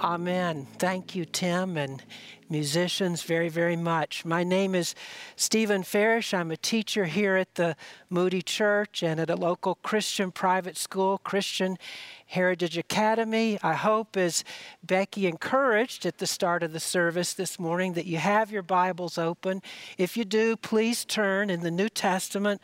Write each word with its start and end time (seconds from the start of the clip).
Amen. 0.00 0.68
Thank 0.78 1.16
you, 1.16 1.24
Tim, 1.24 1.76
and 1.76 2.00
musicians, 2.48 3.24
very, 3.24 3.48
very 3.48 3.74
much. 3.74 4.24
My 4.24 4.44
name 4.44 4.76
is 4.76 4.94
Stephen 5.34 5.82
Farish. 5.82 6.32
I'm 6.32 6.52
a 6.52 6.56
teacher 6.56 7.06
here 7.06 7.34
at 7.34 7.56
the 7.56 7.74
Moody 8.08 8.40
Church 8.40 9.02
and 9.02 9.18
at 9.18 9.28
a 9.28 9.34
local 9.34 9.74
Christian 9.74 10.30
private 10.30 10.76
school, 10.76 11.18
Christian 11.18 11.78
Heritage 12.26 12.78
Academy. 12.78 13.58
I 13.60 13.72
hope, 13.72 14.16
as 14.16 14.44
Becky 14.84 15.26
encouraged 15.26 16.06
at 16.06 16.18
the 16.18 16.28
start 16.28 16.62
of 16.62 16.72
the 16.72 16.80
service 16.80 17.34
this 17.34 17.58
morning, 17.58 17.94
that 17.94 18.06
you 18.06 18.18
have 18.18 18.52
your 18.52 18.62
Bibles 18.62 19.18
open. 19.18 19.62
If 19.98 20.16
you 20.16 20.24
do, 20.24 20.56
please 20.56 21.04
turn 21.04 21.50
in 21.50 21.62
the 21.62 21.72
New 21.72 21.88
Testament 21.88 22.62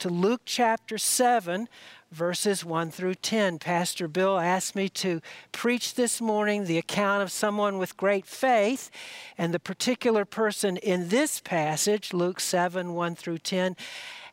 to 0.00 0.10
Luke 0.10 0.42
chapter 0.44 0.98
7 0.98 1.66
verses 2.14 2.64
1 2.64 2.92
through 2.92 3.16
10. 3.16 3.58
Pastor 3.58 4.06
Bill 4.06 4.38
asked 4.38 4.76
me 4.76 4.88
to 4.88 5.20
preach 5.50 5.94
this 5.94 6.20
morning 6.20 6.64
the 6.64 6.78
account 6.78 7.22
of 7.22 7.32
someone 7.32 7.76
with 7.76 7.96
great 7.96 8.24
faith, 8.24 8.88
and 9.36 9.52
the 9.52 9.58
particular 9.58 10.24
person 10.24 10.76
in 10.76 11.08
this 11.08 11.40
passage, 11.40 12.12
Luke 12.12 12.38
7 12.38 12.94
1 12.94 13.14
through 13.16 13.38
10, 13.38 13.76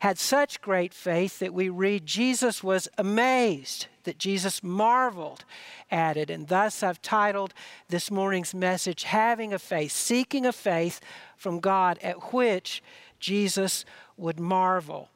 had 0.01 0.19
such 0.19 0.61
great 0.61 0.93
faith 0.93 1.39
that 1.39 1.55
we 1.55 1.69
read 1.69 2.05
Jesus 2.05 2.63
was 2.63 2.87
amazed, 2.99 3.87
that 4.03 4.19
Jesus 4.19 4.61
marveled 4.61 5.43
at 5.89 6.17
it. 6.17 6.29
And 6.29 6.47
thus 6.47 6.83
I've 6.83 7.01
titled 7.01 7.53
this 7.89 8.11
morning's 8.11 8.53
message, 8.53 9.03
Having 9.03 9.53
a 9.53 9.59
Faith, 9.59 9.91
Seeking 9.91 10.45
a 10.45 10.53
Faith 10.53 11.01
from 11.35 11.59
God 11.59 11.97
at 12.03 12.31
which 12.31 12.83
Jesus 13.19 13.85
would 14.17 14.39
marvel. 14.39 15.09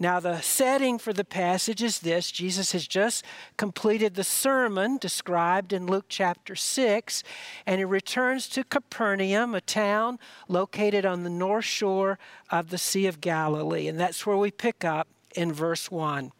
Now, 0.00 0.20
the 0.20 0.40
setting 0.40 0.98
for 0.98 1.12
the 1.12 1.24
passage 1.24 1.82
is 1.82 1.98
this 1.98 2.30
Jesus 2.30 2.70
has 2.70 2.86
just 2.86 3.24
completed 3.56 4.14
the 4.14 4.22
sermon 4.22 4.96
described 4.96 5.72
in 5.72 5.86
Luke 5.86 6.06
chapter 6.08 6.54
6, 6.54 7.24
and 7.66 7.78
he 7.78 7.84
returns 7.84 8.48
to 8.50 8.62
Capernaum, 8.62 9.56
a 9.56 9.60
town 9.60 10.20
located 10.46 11.04
on 11.04 11.24
the 11.24 11.30
north 11.30 11.64
shore 11.64 12.18
of 12.50 12.70
the 12.70 12.78
Sea 12.78 13.06
of 13.06 13.20
Galilee. 13.20 13.88
And 13.88 13.98
that's 13.98 14.24
where 14.24 14.36
we 14.36 14.52
pick 14.52 14.84
up 14.84 15.08
in 15.34 15.52
verse 15.52 15.90
1. 15.90 16.30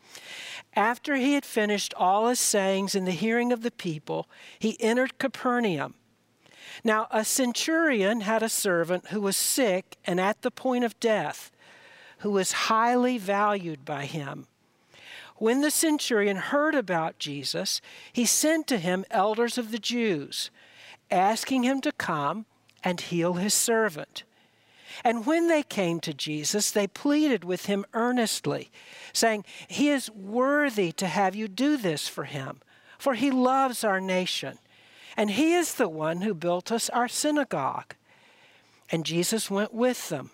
After 0.77 1.16
he 1.16 1.34
had 1.34 1.44
finished 1.44 1.92
all 1.94 2.28
his 2.28 2.38
sayings 2.38 2.94
in 2.94 3.06
the 3.06 3.11
hearing 3.11 3.50
of 3.50 3.62
the 3.62 3.72
people, 3.72 4.28
he 4.61 4.80
entered 4.80 5.18
Capernaum. 5.18 5.94
Now, 6.84 7.08
a 7.11 7.24
centurion 7.24 8.20
had 8.20 8.44
a 8.44 8.48
servant 8.48 9.08
who 9.08 9.20
was 9.20 9.36
sick 9.36 9.96
and 10.05 10.20
at 10.20 10.42
the 10.42 10.52
point 10.52 10.84
of 10.84 11.00
death 11.00 11.50
who 12.19 12.30
was 12.30 12.52
highly 12.52 13.19
valued 13.19 13.84
by 13.84 14.05
him. 14.05 14.47
When 15.36 15.61
the 15.61 15.70
centurion 15.70 16.36
heard 16.36 16.74
about 16.74 17.19
Jesus, 17.19 17.80
he 18.12 18.27
sent 18.27 18.66
to 18.69 18.78
him 18.78 19.05
elders 19.11 19.56
of 19.56 19.70
the 19.70 19.78
Jews, 19.78 20.50
asking 21.11 21.62
him 21.62 21.80
to 21.83 21.92
come 21.92 22.46
and 22.83 23.00
heal 23.00 23.34
his 23.34 23.55
servant. 23.55 24.24
And 25.05 25.27
when 25.27 25.46
they 25.46 25.62
came 25.62 26.00
to 26.00 26.14
Jesus, 26.14 26.70
they 26.70 26.89
pleaded 26.89 27.44
with 27.44 27.66
him 27.66 27.84
earnestly, 27.92 28.70
saying, 29.12 29.44
He 29.69 29.91
is 29.91 30.11
worthy 30.11 30.91
to 30.92 31.06
have 31.06 31.36
you 31.36 31.46
do 31.46 31.77
this 31.77 32.08
for 32.08 32.24
him, 32.24 32.61
for 32.98 33.14
he 33.14 33.30
loves 33.30 33.84
our 33.84 34.00
nation, 34.00 34.58
and 35.16 35.30
he 35.30 35.55
is 35.55 35.74
the 35.74 35.89
one 35.89 36.22
who 36.22 36.34
built 36.34 36.72
us 36.72 36.89
our 36.91 37.08
synagogue. 37.08 37.94
And 38.91 39.05
Jesus 39.05 39.50
went 39.50 39.72
with 39.72 40.08
them. 40.08 40.30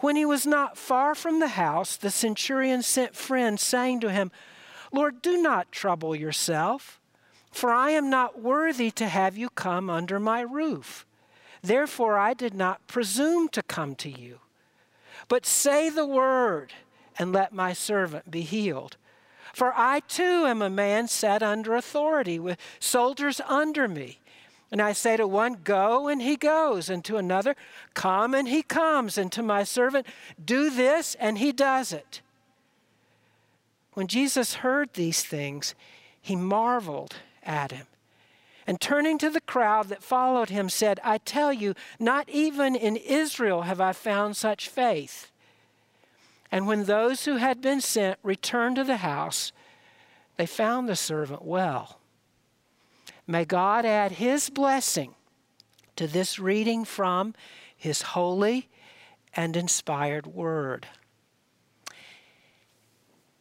When 0.00 0.16
he 0.16 0.24
was 0.24 0.46
not 0.46 0.78
far 0.78 1.14
from 1.14 1.40
the 1.40 1.48
house, 1.48 1.96
the 1.96 2.10
centurion 2.10 2.82
sent 2.82 3.16
friends, 3.16 3.62
saying 3.62 4.00
to 4.00 4.10
him, 4.10 4.30
Lord, 4.92 5.20
do 5.20 5.40
not 5.40 5.72
trouble 5.72 6.14
yourself, 6.14 7.00
for 7.50 7.72
I 7.72 7.90
am 7.90 8.08
not 8.08 8.40
worthy 8.40 8.90
to 8.92 9.08
have 9.08 9.36
you 9.36 9.50
come 9.50 9.90
under 9.90 10.20
my 10.20 10.40
roof. 10.40 11.04
Therefore, 11.62 12.16
I 12.16 12.32
did 12.32 12.54
not 12.54 12.86
presume 12.86 13.48
to 13.48 13.62
come 13.62 13.94
to 13.96 14.10
you. 14.10 14.38
But 15.28 15.44
say 15.44 15.90
the 15.90 16.06
word, 16.06 16.72
and 17.18 17.32
let 17.32 17.52
my 17.52 17.72
servant 17.72 18.30
be 18.30 18.42
healed. 18.42 18.96
For 19.52 19.72
I 19.76 20.00
too 20.00 20.46
am 20.46 20.62
a 20.62 20.70
man 20.70 21.08
set 21.08 21.42
under 21.42 21.74
authority, 21.74 22.38
with 22.38 22.58
soldiers 22.78 23.40
under 23.48 23.88
me. 23.88 24.20
And 24.70 24.82
I 24.82 24.92
say 24.92 25.16
to 25.16 25.26
one, 25.26 25.58
Go, 25.64 26.08
and 26.08 26.20
he 26.20 26.36
goes, 26.36 26.90
and 26.90 27.04
to 27.06 27.16
another, 27.16 27.56
Come, 27.94 28.34
and 28.34 28.48
he 28.48 28.62
comes, 28.62 29.16
and 29.16 29.32
to 29.32 29.42
my 29.42 29.64
servant, 29.64 30.06
Do 30.42 30.68
this, 30.70 31.14
and 31.16 31.38
he 31.38 31.52
does 31.52 31.92
it. 31.92 32.20
When 33.94 34.06
Jesus 34.06 34.54
heard 34.54 34.92
these 34.92 35.22
things, 35.22 35.74
he 36.20 36.36
marveled 36.36 37.16
at 37.42 37.72
him. 37.72 37.86
And 38.66 38.78
turning 38.78 39.16
to 39.18 39.30
the 39.30 39.40
crowd 39.40 39.88
that 39.88 40.02
followed 40.02 40.50
him, 40.50 40.68
said, 40.68 41.00
I 41.02 41.16
tell 41.18 41.52
you, 41.54 41.74
not 41.98 42.28
even 42.28 42.76
in 42.76 42.96
Israel 42.96 43.62
have 43.62 43.80
I 43.80 43.92
found 43.92 44.36
such 44.36 44.68
faith. 44.68 45.32
And 46.52 46.66
when 46.66 46.84
those 46.84 47.24
who 47.24 47.36
had 47.36 47.62
been 47.62 47.80
sent 47.80 48.18
returned 48.22 48.76
to 48.76 48.84
the 48.84 48.98
house, 48.98 49.52
they 50.36 50.46
found 50.46 50.88
the 50.88 50.96
servant 50.96 51.44
well. 51.44 51.97
May 53.30 53.44
God 53.44 53.84
add 53.84 54.12
His 54.12 54.48
blessing 54.48 55.14
to 55.96 56.06
this 56.06 56.38
reading 56.38 56.86
from 56.86 57.34
His 57.76 58.00
holy 58.00 58.70
and 59.34 59.54
inspired 59.54 60.26
Word. 60.26 60.86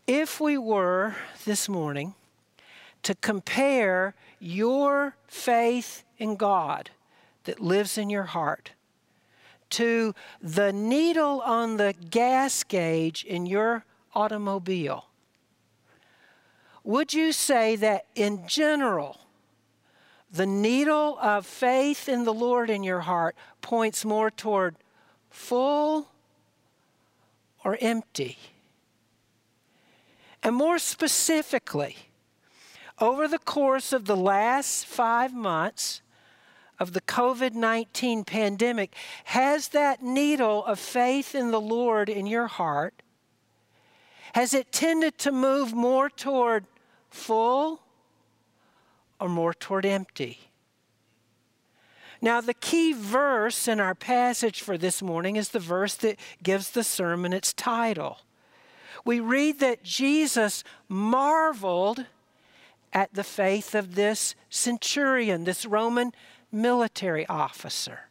If 0.06 0.42
we 0.42 0.58
were 0.58 1.16
this 1.46 1.70
morning 1.70 2.16
to 3.04 3.16
compare 3.16 4.14
your 4.42 5.16
faith 5.26 6.04
in 6.18 6.36
God 6.36 6.90
that 7.46 7.62
lives 7.62 7.98
in 7.98 8.10
your 8.10 8.24
heart 8.24 8.72
to 9.70 10.14
the 10.42 10.74
needle 10.74 11.42
on 11.46 11.78
the 11.78 11.94
gas 12.10 12.66
gauge 12.66 13.24
in 13.24 13.46
your 13.46 13.86
automobile, 14.14 15.06
would 16.84 17.14
you 17.14 17.32
say 17.32 17.78
that 17.78 18.06
in 18.16 18.46
general, 18.48 19.22
the 20.32 20.46
needle 20.46 21.18
of 21.22 21.46
faith 21.46 22.10
in 22.10 22.24
the 22.24 22.34
Lord 22.34 22.70
in 22.70 22.84
your 22.84 23.02
heart 23.02 23.36
points 23.62 24.04
more 24.04 24.30
toward 24.30 24.76
full 25.30 26.10
or 27.64 27.78
empty. 27.80 28.38
And 30.44 30.56
more 30.56 30.80
specifically, 30.80 31.96
over 33.00 33.28
the 33.28 33.40
course 33.40 33.94
of 33.94 34.06
the 34.06 34.18
last 34.18 34.86
five 34.86 35.34
months 35.34 36.02
of 36.80 36.94
the 36.94 37.02
COVID 37.02 37.54
19 37.54 38.24
pandemic, 38.24 38.94
has 39.26 39.70
that 39.70 40.04
needle 40.04 40.64
of 40.66 40.80
faith 40.80 41.34
in 41.34 41.52
the 41.52 41.62
Lord 41.62 42.10
in 42.10 42.28
your 42.28 42.48
heart, 42.48 43.02
has 44.34 44.54
it 44.54 44.72
tended 44.72 45.18
to 45.20 45.32
move 45.32 45.74
more 45.74 46.10
toward 46.10 46.66
full 47.10 47.82
or 49.20 49.30
more 49.30 49.54
toward 49.54 49.86
empty. 49.86 50.40
Now, 52.22 52.42
the 52.42 52.54
key 52.54 52.94
verse 52.94 53.68
in 53.68 53.80
our 53.80 53.96
passage 53.96 54.62
for 54.62 54.78
this 54.78 55.02
morning 55.02 55.36
is 55.36 55.50
the 55.50 55.60
verse 55.60 55.96
that 55.96 56.20
gives 56.42 56.72
the 56.72 56.84
sermon 56.84 57.32
its 57.32 57.54
title. 57.54 58.20
We 59.06 59.20
read 59.20 59.60
that 59.60 59.84
Jesus 59.84 60.64
marveled 60.90 62.06
at 62.92 63.14
the 63.14 63.24
faith 63.24 63.76
of 63.76 63.96
this 63.96 64.34
centurion, 64.50 65.44
this 65.44 65.66
Roman 65.66 66.12
military 66.52 67.28
officer. 67.28 68.02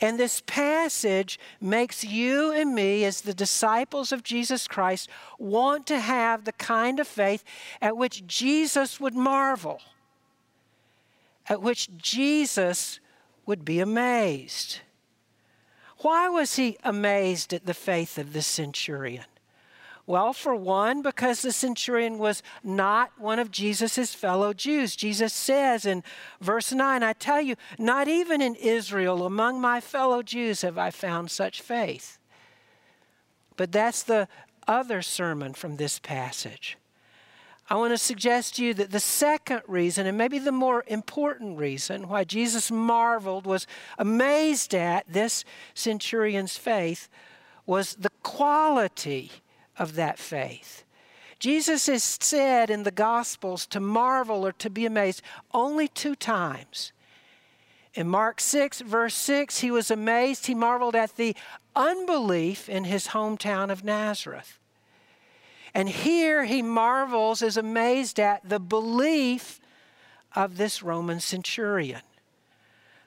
And 0.00 0.18
this 0.18 0.42
passage 0.46 1.40
makes 1.60 2.04
you 2.04 2.52
and 2.52 2.74
me, 2.74 3.04
as 3.04 3.22
the 3.22 3.34
disciples 3.34 4.12
of 4.12 4.22
Jesus 4.22 4.68
Christ, 4.68 5.08
want 5.38 5.86
to 5.88 5.98
have 5.98 6.44
the 6.44 6.52
kind 6.52 7.00
of 7.00 7.08
faith 7.08 7.42
at 7.80 7.96
which 7.96 8.26
Jesus 8.26 9.00
would 9.00 9.14
marvel 9.14 9.80
at 11.48 11.62
which 11.62 11.88
Jesus 11.96 13.00
would 13.46 13.64
be 13.64 13.80
amazed. 13.80 14.80
Why 15.98 16.28
was 16.28 16.56
he 16.56 16.76
amazed 16.84 17.52
at 17.52 17.66
the 17.66 17.74
faith 17.74 18.18
of 18.18 18.32
the 18.32 18.42
centurion? 18.42 19.24
Well, 20.06 20.32
for 20.32 20.54
one, 20.54 21.02
because 21.02 21.42
the 21.42 21.52
centurion 21.52 22.16
was 22.16 22.42
not 22.64 23.10
one 23.18 23.38
of 23.38 23.50
Jesus' 23.50 24.14
fellow 24.14 24.54
Jews. 24.54 24.96
Jesus 24.96 25.34
says 25.34 25.84
in 25.84 26.02
verse 26.40 26.72
9, 26.72 27.02
I 27.02 27.12
tell 27.12 27.42
you, 27.42 27.56
not 27.78 28.08
even 28.08 28.40
in 28.40 28.54
Israel 28.54 29.26
among 29.26 29.60
my 29.60 29.80
fellow 29.80 30.22
Jews 30.22 30.62
have 30.62 30.78
I 30.78 30.90
found 30.90 31.30
such 31.30 31.60
faith. 31.60 32.18
But 33.56 33.70
that's 33.70 34.02
the 34.02 34.28
other 34.66 35.02
sermon 35.02 35.52
from 35.52 35.76
this 35.76 35.98
passage. 35.98 36.78
I 37.70 37.74
want 37.74 37.92
to 37.92 37.98
suggest 37.98 38.56
to 38.56 38.64
you 38.64 38.72
that 38.74 38.90
the 38.90 39.00
second 39.00 39.60
reason, 39.66 40.06
and 40.06 40.16
maybe 40.16 40.38
the 40.38 40.52
more 40.52 40.84
important 40.86 41.58
reason, 41.58 42.08
why 42.08 42.24
Jesus 42.24 42.70
marveled, 42.70 43.44
was 43.44 43.66
amazed 43.98 44.74
at 44.74 45.04
this 45.06 45.44
centurion's 45.74 46.56
faith, 46.56 47.10
was 47.66 47.94
the 47.96 48.10
quality 48.22 49.30
of 49.76 49.96
that 49.96 50.18
faith. 50.18 50.84
Jesus 51.38 51.88
is 51.88 52.02
said 52.02 52.70
in 52.70 52.84
the 52.84 52.90
Gospels 52.90 53.66
to 53.66 53.80
marvel 53.80 54.46
or 54.46 54.52
to 54.52 54.70
be 54.70 54.86
amazed 54.86 55.22
only 55.52 55.88
two 55.88 56.16
times. 56.16 56.92
In 57.94 58.08
Mark 58.08 58.40
6, 58.40 58.80
verse 58.80 59.14
6, 59.14 59.60
he 59.60 59.70
was 59.70 59.90
amazed, 59.90 60.46
he 60.46 60.54
marveled 60.54 60.96
at 60.96 61.16
the 61.16 61.36
unbelief 61.76 62.68
in 62.68 62.84
his 62.84 63.08
hometown 63.08 63.70
of 63.70 63.84
Nazareth. 63.84 64.58
And 65.74 65.88
here 65.88 66.44
he 66.44 66.62
marvels, 66.62 67.42
is 67.42 67.56
amazed 67.56 68.18
at 68.18 68.48
the 68.48 68.58
belief 68.58 69.60
of 70.34 70.56
this 70.56 70.82
Roman 70.82 71.20
centurion. 71.20 72.02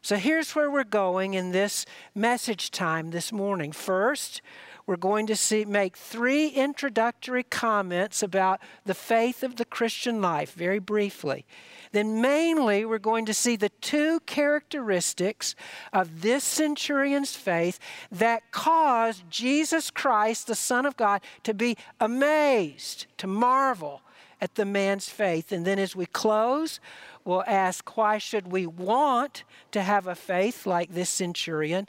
So 0.04 0.16
here's 0.16 0.56
where 0.56 0.72
we're 0.72 0.84
going 0.84 1.36
in 1.36 1.52
this 1.52 1.86
message 2.16 2.72
time 2.72 3.12
this 3.12 3.32
morning. 3.32 3.72
First, 3.72 4.42
we're 4.88 4.96
going 4.96 5.28
to 5.28 5.36
see, 5.36 5.64
make 5.64 5.96
three 5.96 6.48
introductory 6.48 7.44
comments 7.44 8.24
about 8.24 8.62
the 8.84 8.96
faith 8.96 9.44
of 9.44 9.58
the 9.58 9.66
Christian 9.66 10.20
life, 10.20 10.54
very 10.54 10.80
briefly. 10.80 11.46
Then, 11.92 12.20
mainly, 12.20 12.84
we're 12.84 12.98
going 12.98 13.28
to 13.28 13.34
see 13.34 13.56
the 13.56 13.70
two 13.80 14.22
characteristics 14.22 15.54
of 15.94 16.22
this 16.22 16.44
centurion's 16.44 17.36
faith 17.36 17.78
that 18.12 18.50
caused 18.50 19.30
Jesus 19.30 19.92
Christ, 19.92 20.48
the 20.48 20.56
Son 20.56 20.88
of 20.88 20.98
God, 20.98 21.22
to 21.44 21.54
be 21.54 21.78
amazed, 22.00 23.06
to 23.20 23.28
marvel 23.28 24.02
at 24.42 24.56
the 24.56 24.66
man's 24.66 25.08
faith. 25.08 25.52
And 25.52 25.64
then, 25.64 25.78
as 25.78 25.96
we 25.96 26.08
close, 26.08 26.80
will 27.26 27.44
ask, 27.48 27.98
why 27.98 28.18
should 28.18 28.52
we 28.52 28.66
want 28.66 29.44
to 29.72 29.82
have 29.82 30.08
a 30.08 30.16
faith 30.16 30.66
like 30.66 30.94
this 30.94 31.10
centurion? 31.10 31.88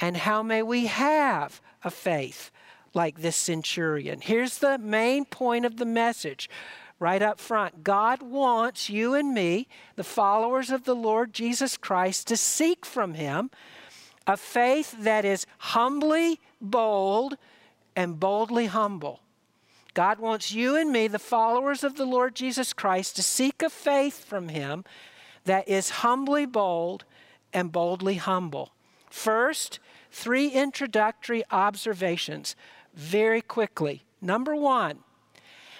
And 0.00 0.16
how 0.16 0.42
may 0.42 0.62
we 0.62 0.86
have 0.86 1.60
a 1.84 1.90
faith 1.90 2.50
like 2.94 3.20
this 3.20 3.36
centurion? 3.36 4.20
Here's 4.20 4.58
the 4.58 4.78
main 4.78 5.24
point 5.24 5.64
of 5.64 5.76
the 5.76 5.86
message 5.86 6.48
right 6.98 7.22
up 7.22 7.38
front. 7.38 7.84
God 7.84 8.22
wants 8.22 8.90
you 8.90 9.14
and 9.14 9.32
me, 9.32 9.68
the 9.96 10.04
followers 10.04 10.70
of 10.70 10.84
the 10.84 10.96
Lord 10.96 11.32
Jesus 11.32 11.76
Christ, 11.76 12.26
to 12.28 12.36
seek 12.36 12.84
from 12.84 13.14
Him 13.14 13.50
a 14.26 14.36
faith 14.36 14.94
that 15.00 15.24
is 15.24 15.46
humbly 15.58 16.40
bold 16.60 17.36
and 17.94 18.18
boldly 18.18 18.66
humble. 18.66 19.20
God 19.98 20.20
wants 20.20 20.52
you 20.52 20.76
and 20.76 20.92
me, 20.92 21.08
the 21.08 21.18
followers 21.18 21.82
of 21.82 21.96
the 21.96 22.04
Lord 22.04 22.36
Jesus 22.36 22.72
Christ, 22.72 23.16
to 23.16 23.22
seek 23.24 23.62
a 23.62 23.68
faith 23.68 24.24
from 24.24 24.48
Him 24.48 24.84
that 25.42 25.68
is 25.68 25.90
humbly 25.90 26.46
bold 26.46 27.04
and 27.52 27.72
boldly 27.72 28.14
humble. 28.14 28.70
First, 29.10 29.80
three 30.12 30.50
introductory 30.50 31.42
observations 31.50 32.54
very 32.94 33.40
quickly. 33.42 34.04
Number 34.20 34.54
one, 34.54 35.00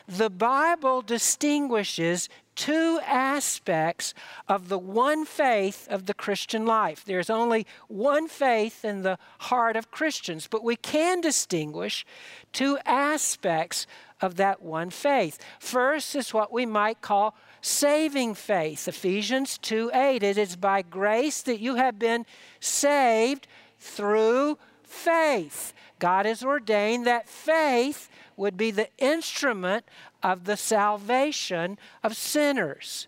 the 0.09 0.31
Bible 0.31 1.01
distinguishes 1.01 2.29
two 2.59 2.99
aspects 3.07 4.13
of 4.49 4.69
the 4.69 4.79
one 4.79 5.25
faith 5.25 5.87
of 5.91 6.07
the 6.07 6.13
Christian 6.13 6.67
life. 6.67 7.05
There's 7.05 7.31
only 7.31 7.69
one 7.87 8.27
faith 8.27 8.85
in 8.85 9.03
the 9.03 9.17
heart 9.39 9.77
of 9.77 9.93
Christians, 9.93 10.49
but 10.51 10.65
we 10.65 10.75
can 10.75 11.21
distinguish 11.21 12.05
two 12.53 12.77
aspects 12.85 13.87
of 14.21 14.35
that 14.37 14.61
one 14.61 14.91
faith. 14.91 15.39
First 15.61 16.17
is 16.17 16.35
what 16.35 16.53
we 16.53 16.67
might 16.67 17.01
call 17.01 17.37
saving 17.61 18.35
faith. 18.35 18.89
Ephesians 18.89 19.57
2 19.59 19.93
8. 19.95 20.25
It 20.25 20.37
is 20.37 20.57
by 20.57 20.83
grace 20.83 21.43
that 21.43 21.61
you 21.61 21.77
have 21.77 21.97
been 21.97 22.27
saved 22.59 23.47
through 23.79 24.59
faith. 24.83 25.73
God 26.01 26.27
has 26.27 26.43
ordained 26.43 27.07
that 27.07 27.29
faith 27.29 28.11
would 28.37 28.57
be 28.57 28.71
the 28.71 28.89
instrument 28.99 29.85
of 30.23 30.45
the 30.45 30.57
salvation 30.57 31.79
of 32.03 32.17
sinners. 32.17 33.07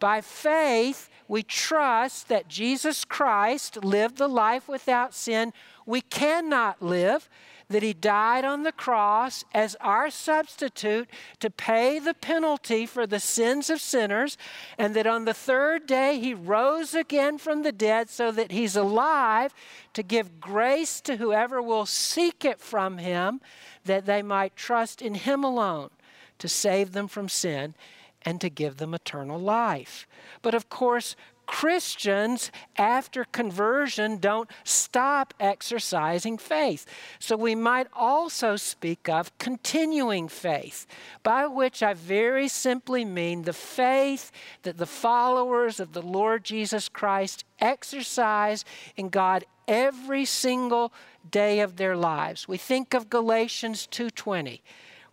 By 0.00 0.20
faith, 0.20 1.08
we 1.28 1.42
trust 1.42 2.28
that 2.28 2.48
Jesus 2.48 3.04
Christ 3.04 3.84
lived 3.84 4.18
the 4.18 4.28
life 4.28 4.68
without 4.68 5.14
sin 5.14 5.52
we 5.86 6.00
cannot 6.00 6.82
live 6.82 7.28
that 7.68 7.82
he 7.82 7.94
died 7.94 8.44
on 8.44 8.62
the 8.62 8.72
cross 8.72 9.44
as 9.54 9.74
our 9.80 10.10
substitute 10.10 11.08
to 11.40 11.50
pay 11.50 11.98
the 11.98 12.14
penalty 12.14 12.84
for 12.84 13.06
the 13.06 13.20
sins 13.20 13.70
of 13.70 13.80
sinners, 13.80 14.36
and 14.76 14.94
that 14.94 15.06
on 15.06 15.24
the 15.24 15.34
third 15.34 15.86
day 15.86 16.18
he 16.18 16.34
rose 16.34 16.94
again 16.94 17.38
from 17.38 17.62
the 17.62 17.72
dead 17.72 18.10
so 18.10 18.30
that 18.30 18.52
he's 18.52 18.76
alive 18.76 19.54
to 19.94 20.02
give 20.02 20.40
grace 20.40 21.00
to 21.00 21.16
whoever 21.16 21.60
will 21.62 21.86
seek 21.86 22.44
it 22.44 22.60
from 22.60 22.98
him, 22.98 23.40
that 23.84 24.04
they 24.06 24.22
might 24.22 24.56
trust 24.56 25.00
in 25.00 25.14
him 25.14 25.42
alone 25.42 25.90
to 26.38 26.48
save 26.48 26.92
them 26.92 27.08
from 27.08 27.28
sin 27.28 27.74
and 28.22 28.40
to 28.40 28.48
give 28.48 28.78
them 28.78 28.94
eternal 28.94 29.38
life. 29.38 30.06
But 30.42 30.54
of 30.54 30.68
course, 30.68 31.14
Christians, 31.46 32.50
after 32.76 33.24
conversion, 33.24 34.16
don't 34.16 34.50
stop 34.64 35.34
exercising 35.38 36.38
faith. 36.38 36.86
So 37.18 37.36
we 37.36 37.54
might 37.54 37.86
also 37.92 38.56
speak 38.56 39.08
of 39.08 39.36
continuing 39.38 40.28
faith, 40.28 40.86
by 41.22 41.46
which 41.46 41.82
I 41.82 41.92
very 41.92 42.48
simply 42.48 43.04
mean 43.04 43.42
the 43.42 43.52
faith 43.52 44.32
that 44.62 44.78
the 44.78 44.86
followers 44.86 45.80
of 45.80 45.92
the 45.92 46.02
Lord 46.02 46.44
Jesus 46.44 46.88
Christ 46.88 47.44
exercise 47.60 48.64
in 48.96 49.10
God 49.10 49.44
every 49.68 50.24
single 50.24 50.92
day 51.30 51.60
of 51.60 51.76
their 51.76 51.96
lives. 51.96 52.48
We 52.48 52.58
think 52.58 52.94
of 52.94 53.10
Galatians 53.10 53.86
2:20 53.86 54.62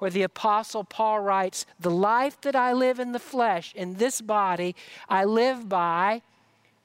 where 0.02 0.10
the 0.10 0.24
Apostle 0.24 0.84
Paul 0.84 1.20
writes, 1.20 1.64
The 1.80 1.92
life 1.92 2.42
that 2.42 2.56
I 2.56 2.74
live 2.74 3.00
in 3.00 3.12
the 3.12 3.20
flesh, 3.20 3.72
in 3.76 3.98
this 3.98 4.20
body, 4.20 4.76
I 5.08 5.26
live 5.26 5.70
by 5.70 6.24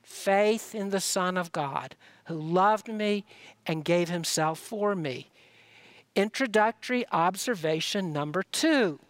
faith 0.02 0.74
in 0.74 0.90
the 0.90 1.00
Son 1.00 1.38
of 1.38 1.50
God 1.50 1.96
who 2.26 2.34
loved 2.34 2.88
me 2.88 3.24
and 3.64 3.86
gave 3.86 4.10
himself 4.10 4.58
for 4.58 4.94
me. 4.94 5.30
Introductory 6.14 7.06
observation 7.10 8.12
number 8.12 8.42
two. 8.42 9.00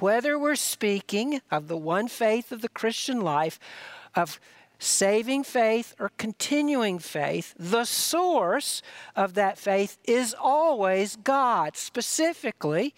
Whether 0.00 0.36
we're 0.36 0.56
speaking 0.56 1.42
of 1.48 1.68
the 1.68 1.76
one 1.76 2.08
faith 2.08 2.50
of 2.50 2.60
the 2.60 2.68
Christian 2.68 3.20
life, 3.20 3.60
of 4.16 4.40
saving 4.82 5.44
faith 5.44 5.94
or 5.98 6.10
continuing 6.18 6.98
faith, 6.98 7.54
the 7.58 7.84
source 7.84 8.82
of 9.14 9.34
that 9.34 9.58
faith 9.58 9.98
is 10.04 10.34
always 10.38 11.16
God. 11.16 11.76
Specifically, 11.76 12.94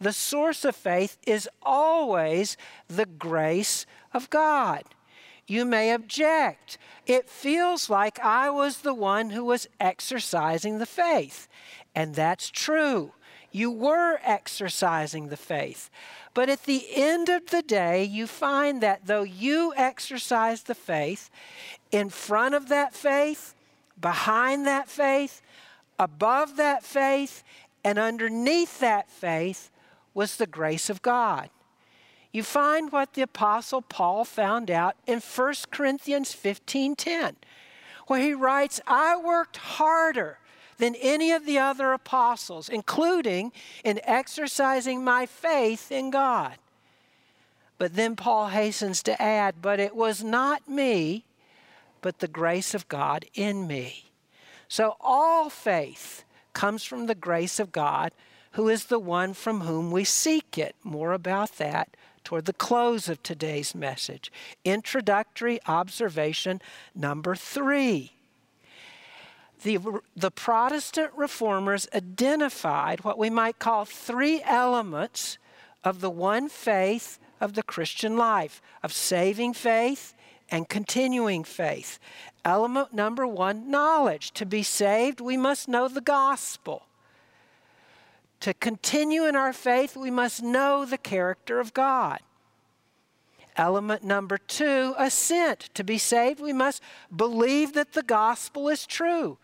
the 0.00 0.12
source 0.12 0.64
of 0.64 0.76
faith 0.76 1.18
is 1.26 1.48
always 1.62 2.56
the 2.88 3.06
grace 3.06 3.86
of 4.12 4.30
God. 4.30 4.82
You 5.46 5.64
may 5.64 5.92
object. 5.92 6.78
It 7.06 7.28
feels 7.28 7.90
like 7.90 8.18
I 8.20 8.50
was 8.50 8.78
the 8.78 8.94
one 8.94 9.30
who 9.30 9.44
was 9.44 9.68
exercising 9.80 10.78
the 10.78 10.86
faith. 10.86 11.48
And 11.94 12.14
that's 12.14 12.50
true. 12.50 13.12
You 13.52 13.70
were 13.70 14.18
exercising 14.24 15.28
the 15.28 15.36
faith. 15.36 15.90
But 16.34 16.48
at 16.48 16.64
the 16.64 16.86
end 16.94 17.28
of 17.28 17.50
the 17.50 17.62
day, 17.62 18.02
you 18.02 18.26
find 18.26 18.80
that 18.80 19.06
though 19.06 19.22
you 19.22 19.74
exercised 19.76 20.66
the 20.66 20.74
faith, 20.74 21.30
in 21.90 22.08
front 22.08 22.54
of 22.54 22.68
that 22.68 22.94
faith, 22.94 23.54
behind 24.00 24.66
that 24.66 24.88
faith, 24.88 25.42
above 25.98 26.56
that 26.56 26.82
faith, 26.82 27.44
and 27.84 27.98
underneath 27.98 28.80
that 28.80 29.10
faith 29.10 29.70
was 30.14 30.36
the 30.36 30.46
grace 30.46 30.88
of 30.88 31.02
God. 31.02 31.50
You 32.32 32.42
find 32.42 32.90
what 32.90 33.12
the 33.12 33.22
apostle 33.22 33.82
Paul 33.82 34.24
found 34.24 34.70
out 34.70 34.96
in 35.06 35.20
1 35.20 35.70
Corinthians 35.70 36.32
15:10, 36.32 37.36
where 38.06 38.20
he 38.20 38.32
writes, 38.32 38.80
"I 38.86 39.16
worked 39.16 39.58
harder 39.58 40.38
than 40.78 40.94
any 40.96 41.32
of 41.32 41.46
the 41.46 41.58
other 41.58 41.92
apostles, 41.92 42.68
including 42.68 43.52
in 43.84 44.00
exercising 44.04 45.04
my 45.04 45.26
faith 45.26 45.92
in 45.92 46.10
God. 46.10 46.56
But 47.78 47.94
then 47.94 48.16
Paul 48.16 48.48
hastens 48.48 49.02
to 49.04 49.20
add, 49.20 49.56
But 49.60 49.80
it 49.80 49.96
was 49.96 50.22
not 50.22 50.68
me, 50.68 51.24
but 52.00 52.18
the 52.18 52.28
grace 52.28 52.74
of 52.74 52.88
God 52.88 53.24
in 53.34 53.66
me. 53.66 54.10
So 54.68 54.96
all 55.00 55.50
faith 55.50 56.24
comes 56.52 56.84
from 56.84 57.06
the 57.06 57.14
grace 57.14 57.58
of 57.58 57.72
God, 57.72 58.12
who 58.52 58.68
is 58.68 58.84
the 58.84 58.98
one 58.98 59.34
from 59.34 59.62
whom 59.62 59.90
we 59.90 60.04
seek 60.04 60.56
it. 60.56 60.76
More 60.84 61.12
about 61.12 61.58
that 61.58 61.96
toward 62.24 62.44
the 62.44 62.52
close 62.52 63.08
of 63.08 63.22
today's 63.22 63.74
message. 63.74 64.30
Introductory 64.64 65.60
observation 65.66 66.60
number 66.94 67.34
three 67.34 68.12
the, 69.62 70.00
the 70.16 70.30
Protestant 70.30 71.12
reformers 71.16 71.88
identified 71.94 73.04
what 73.04 73.18
we 73.18 73.30
might 73.30 73.58
call 73.58 73.84
three 73.84 74.42
elements 74.44 75.38
of 75.84 76.00
the 76.00 76.10
one 76.10 76.48
faith 76.48 77.18
of 77.40 77.54
the 77.54 77.62
Christian 77.62 78.16
life 78.16 78.60
of 78.82 78.92
saving 78.92 79.54
faith 79.54 80.14
and 80.50 80.68
continuing 80.68 81.44
faith. 81.44 81.98
Element 82.44 82.92
number 82.92 83.26
one 83.26 83.70
knowledge. 83.70 84.32
To 84.32 84.46
be 84.46 84.62
saved, 84.62 85.20
we 85.20 85.36
must 85.36 85.68
know 85.68 85.88
the 85.88 86.00
gospel. 86.00 86.86
To 88.40 88.52
continue 88.54 89.24
in 89.24 89.36
our 89.36 89.52
faith, 89.52 89.96
we 89.96 90.10
must 90.10 90.42
know 90.42 90.84
the 90.84 90.98
character 90.98 91.60
of 91.60 91.72
God. 91.72 92.20
Element 93.56 94.02
number 94.02 94.38
two, 94.38 94.94
assent. 94.98 95.68
To 95.74 95.84
be 95.84 95.98
saved, 95.98 96.40
we 96.40 96.52
must 96.52 96.82
believe 97.14 97.74
that 97.74 97.92
the 97.92 98.02
gospel 98.02 98.68
is 98.68 98.86
true. 98.86 99.38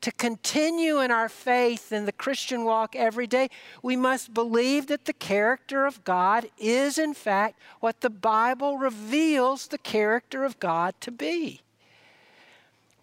To 0.00 0.10
continue 0.10 1.00
in 1.00 1.12
our 1.12 1.28
faith 1.28 1.92
in 1.92 2.06
the 2.06 2.12
Christian 2.12 2.64
walk 2.64 2.96
every 2.96 3.26
day, 3.26 3.48
we 3.82 3.94
must 3.94 4.34
believe 4.34 4.88
that 4.88 5.04
the 5.04 5.12
character 5.12 5.86
of 5.86 6.02
God 6.02 6.46
is, 6.58 6.98
in 6.98 7.14
fact, 7.14 7.58
what 7.78 8.00
the 8.00 8.10
Bible 8.10 8.78
reveals 8.78 9.68
the 9.68 9.78
character 9.78 10.44
of 10.44 10.58
God 10.58 10.94
to 11.02 11.12
be. 11.12 11.60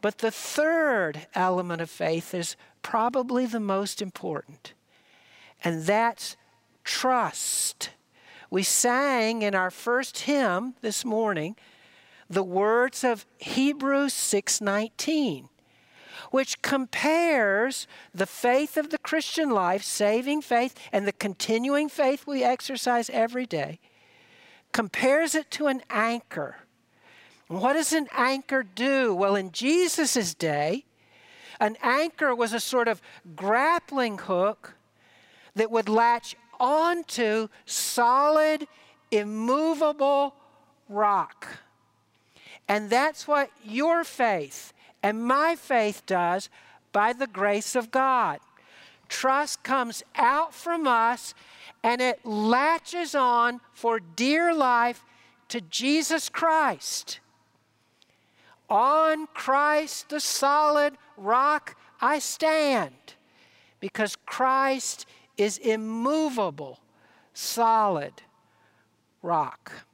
But 0.01 0.17
the 0.17 0.31
third 0.31 1.27
element 1.33 1.81
of 1.81 1.89
faith 1.89 2.33
is 2.33 2.57
probably 2.81 3.45
the 3.45 3.59
most 3.59 4.01
important, 4.01 4.73
and 5.63 5.83
that's 5.83 6.35
trust. 6.83 7.91
We 8.49 8.63
sang 8.63 9.41
in 9.41 9.53
our 9.53 9.71
first 9.71 10.19
hymn 10.19 10.75
this 10.81 11.05
morning 11.05 11.55
the 12.29 12.43
words 12.43 13.03
of 13.03 13.25
Hebrews 13.37 14.13
6:19 14.13 15.49
which 16.31 16.61
compares 16.61 17.87
the 18.13 18.25
faith 18.25 18.77
of 18.77 18.89
the 18.89 18.97
Christian 18.97 19.49
life, 19.49 19.83
saving 19.83 20.41
faith, 20.41 20.75
and 20.91 21.07
the 21.07 21.11
continuing 21.11 21.89
faith 21.89 22.27
we 22.27 22.43
exercise 22.43 23.09
every 23.09 23.45
day, 23.45 23.79
compares 24.71 25.33
it 25.33 25.49
to 25.51 25.67
an 25.67 25.81
anchor. 25.89 26.57
What 27.47 27.73
does 27.73 27.93
an 27.93 28.07
anchor 28.15 28.61
do? 28.63 29.15
Well, 29.15 29.35
in 29.35 29.51
Jesus' 29.51 30.35
day, 30.35 30.85
an 31.59 31.77
anchor 31.81 32.35
was 32.35 32.53
a 32.53 32.59
sort 32.59 32.87
of 32.87 33.01
grappling 33.35 34.19
hook 34.19 34.75
that 35.55 35.71
would 35.71 35.89
latch 35.89 36.35
onto 36.59 37.47
solid, 37.65 38.67
immovable 39.11 40.35
rock. 40.87 41.47
And 42.67 42.89
that's 42.89 43.27
what 43.27 43.49
your 43.63 44.03
faith 44.03 44.73
and 45.01 45.23
my 45.23 45.55
faith 45.55 46.05
does 46.05 46.49
by 46.91 47.13
the 47.13 47.27
grace 47.27 47.75
of 47.75 47.91
God. 47.91 48.39
Trust 49.07 49.63
comes 49.63 50.03
out 50.15 50.53
from 50.53 50.87
us 50.87 51.33
and 51.83 52.01
it 52.01 52.25
latches 52.25 53.15
on 53.15 53.61
for 53.73 53.99
dear 53.99 54.53
life 54.53 55.03
to 55.47 55.61
Jesus 55.61 56.29
Christ. 56.29 57.19
On 58.69 59.27
Christ, 59.33 60.09
the 60.09 60.19
solid 60.19 60.93
rock, 61.17 61.75
I 61.99 62.19
stand 62.19 62.93
because 63.79 64.15
Christ 64.25 65.07
is 65.39 65.57
immovable, 65.57 66.79
solid 67.33 68.13
rock. 69.21 69.85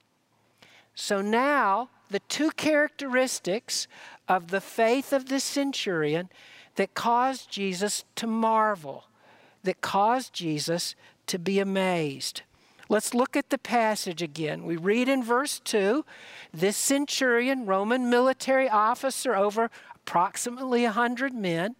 So 0.95 1.21
now, 1.21 1.89
the 2.09 2.19
two 2.19 2.51
characteristics 2.51 3.87
of 4.27 4.49
the 4.49 4.61
faith 4.61 5.11
of 5.13 5.27
the 5.27 5.39
centurion 5.39 6.29
that 6.75 6.93
caused 6.93 7.49
Jesus 7.49 8.05
to 8.15 8.27
marvel, 8.27 9.05
that 9.63 9.81
caused 9.81 10.33
Jesus 10.33 10.95
to 11.27 11.39
be 11.39 11.59
amazed. 11.59 12.43
Let's 12.87 13.13
look 13.13 13.35
at 13.35 13.49
the 13.49 13.57
passage 13.57 14.21
again. 14.21 14.63
We 14.63 14.77
read 14.77 15.09
in 15.09 15.23
verse 15.23 15.59
2 15.59 16.05
this 16.53 16.77
centurion, 16.77 17.65
Roman 17.65 18.09
military 18.09 18.69
officer 18.69 19.35
over 19.35 19.71
approximately 19.95 20.83
100 20.83 21.33
men, 21.33 21.75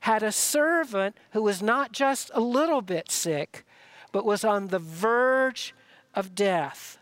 had 0.00 0.22
a 0.22 0.32
servant 0.32 1.16
who 1.32 1.42
was 1.42 1.62
not 1.62 1.92
just 1.92 2.30
a 2.34 2.40
little 2.40 2.82
bit 2.82 3.10
sick, 3.10 3.64
but 4.12 4.24
was 4.24 4.44
on 4.44 4.68
the 4.68 4.78
verge 4.78 5.74
of 6.14 6.34
death. 6.34 6.98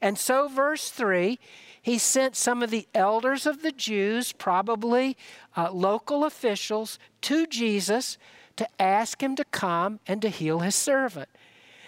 And 0.00 0.18
so, 0.18 0.48
verse 0.48 0.90
3 0.90 1.38
he 1.84 1.98
sent 1.98 2.34
some 2.34 2.62
of 2.62 2.70
the 2.70 2.88
elders 2.94 3.44
of 3.44 3.60
the 3.60 3.70
Jews, 3.70 4.32
probably 4.32 5.18
uh, 5.54 5.70
local 5.70 6.24
officials, 6.24 6.98
to 7.20 7.46
Jesus 7.46 8.16
to 8.56 8.66
ask 8.80 9.22
him 9.22 9.36
to 9.36 9.44
come 9.44 10.00
and 10.06 10.22
to 10.22 10.30
heal 10.30 10.60
his 10.60 10.74
servant. 10.74 11.28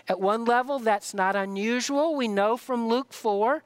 At 0.07 0.21
one 0.21 0.45
level, 0.45 0.79
that's 0.79 1.15
not 1.15 1.35
unusual. 1.35 2.15
We 2.15 2.29
know 2.29 2.59
from 2.59 2.89
Luke 2.89 3.15
4 3.15 3.63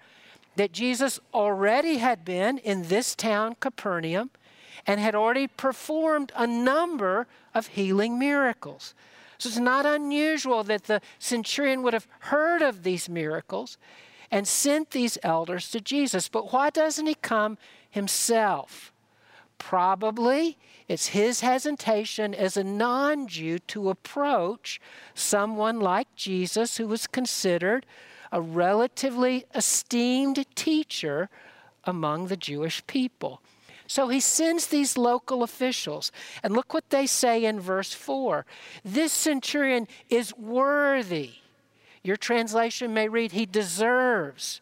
that 0.54 0.70
Jesus 0.70 1.18
already 1.34 1.98
had 1.98 2.24
been 2.24 2.58
in 2.58 2.82
this 2.82 3.16
town, 3.16 3.56
Capernaum, 3.58 4.30
and 4.90 4.98
had 4.98 5.14
already 5.14 5.46
performed 5.46 6.32
a 6.34 6.48
number 6.48 7.28
of 7.54 7.68
healing 7.68 8.18
miracles. 8.18 8.92
So 9.38 9.48
it's 9.48 9.56
not 9.56 9.86
unusual 9.86 10.64
that 10.64 10.84
the 10.84 11.00
centurion 11.20 11.84
would 11.84 11.92
have 11.92 12.08
heard 12.18 12.60
of 12.60 12.82
these 12.82 13.08
miracles 13.08 13.78
and 14.32 14.48
sent 14.48 14.90
these 14.90 15.16
elders 15.22 15.70
to 15.70 15.80
Jesus. 15.80 16.28
But 16.28 16.52
why 16.52 16.70
doesn't 16.70 17.06
he 17.06 17.14
come 17.14 17.56
himself? 17.88 18.92
Probably 19.58 20.58
it's 20.88 21.06
his 21.06 21.38
hesitation 21.38 22.34
as 22.34 22.56
a 22.56 22.64
non 22.64 23.28
Jew 23.28 23.60
to 23.68 23.90
approach 23.90 24.80
someone 25.14 25.78
like 25.78 26.12
Jesus, 26.16 26.78
who 26.78 26.88
was 26.88 27.06
considered 27.06 27.86
a 28.32 28.40
relatively 28.40 29.44
esteemed 29.54 30.44
teacher 30.56 31.28
among 31.84 32.26
the 32.26 32.36
Jewish 32.36 32.84
people. 32.88 33.40
So 33.90 34.06
he 34.06 34.20
sends 34.20 34.68
these 34.68 34.96
local 34.96 35.42
officials. 35.42 36.12
And 36.44 36.54
look 36.54 36.72
what 36.72 36.90
they 36.90 37.06
say 37.06 37.44
in 37.44 37.58
verse 37.58 37.92
4 37.92 38.46
This 38.84 39.12
centurion 39.12 39.88
is 40.08 40.32
worthy 40.36 41.40
your 42.02 42.16
translation 42.16 42.94
may 42.94 43.08
read, 43.08 43.32
He 43.32 43.46
deserves 43.46 44.60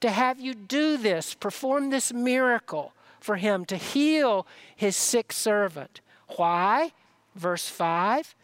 to 0.00 0.10
have 0.10 0.38
you 0.38 0.54
do 0.54 0.96
this, 0.96 1.34
perform 1.34 1.90
this 1.90 2.12
miracle 2.12 2.92
for 3.18 3.36
Him 3.36 3.64
to 3.66 3.76
heal 3.76 4.46
His 4.74 4.96
sick 4.96 5.32
servant. 5.32 6.00
Why? 6.36 6.92
Verse 7.34 7.68
5 7.68 8.34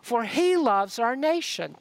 For 0.00 0.24
He 0.24 0.56
loves 0.56 0.98
our 0.98 1.16
nation. 1.16 1.76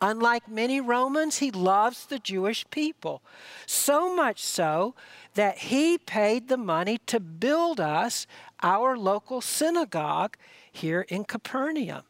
Unlike 0.00 0.48
many 0.48 0.80
Romans, 0.80 1.38
He 1.38 1.50
loves 1.50 2.06
the 2.06 2.18
Jewish 2.18 2.64
people. 2.70 3.22
So 3.66 4.14
much 4.14 4.42
so 4.42 4.94
that 5.34 5.58
He 5.58 5.98
paid 5.98 6.48
the 6.48 6.56
money 6.56 6.98
to 7.06 7.20
build 7.20 7.80
us 7.80 8.26
our 8.62 8.96
local 8.96 9.40
synagogue 9.40 10.36
here 10.70 11.02
in 11.08 11.24
Capernaum. 11.24 12.02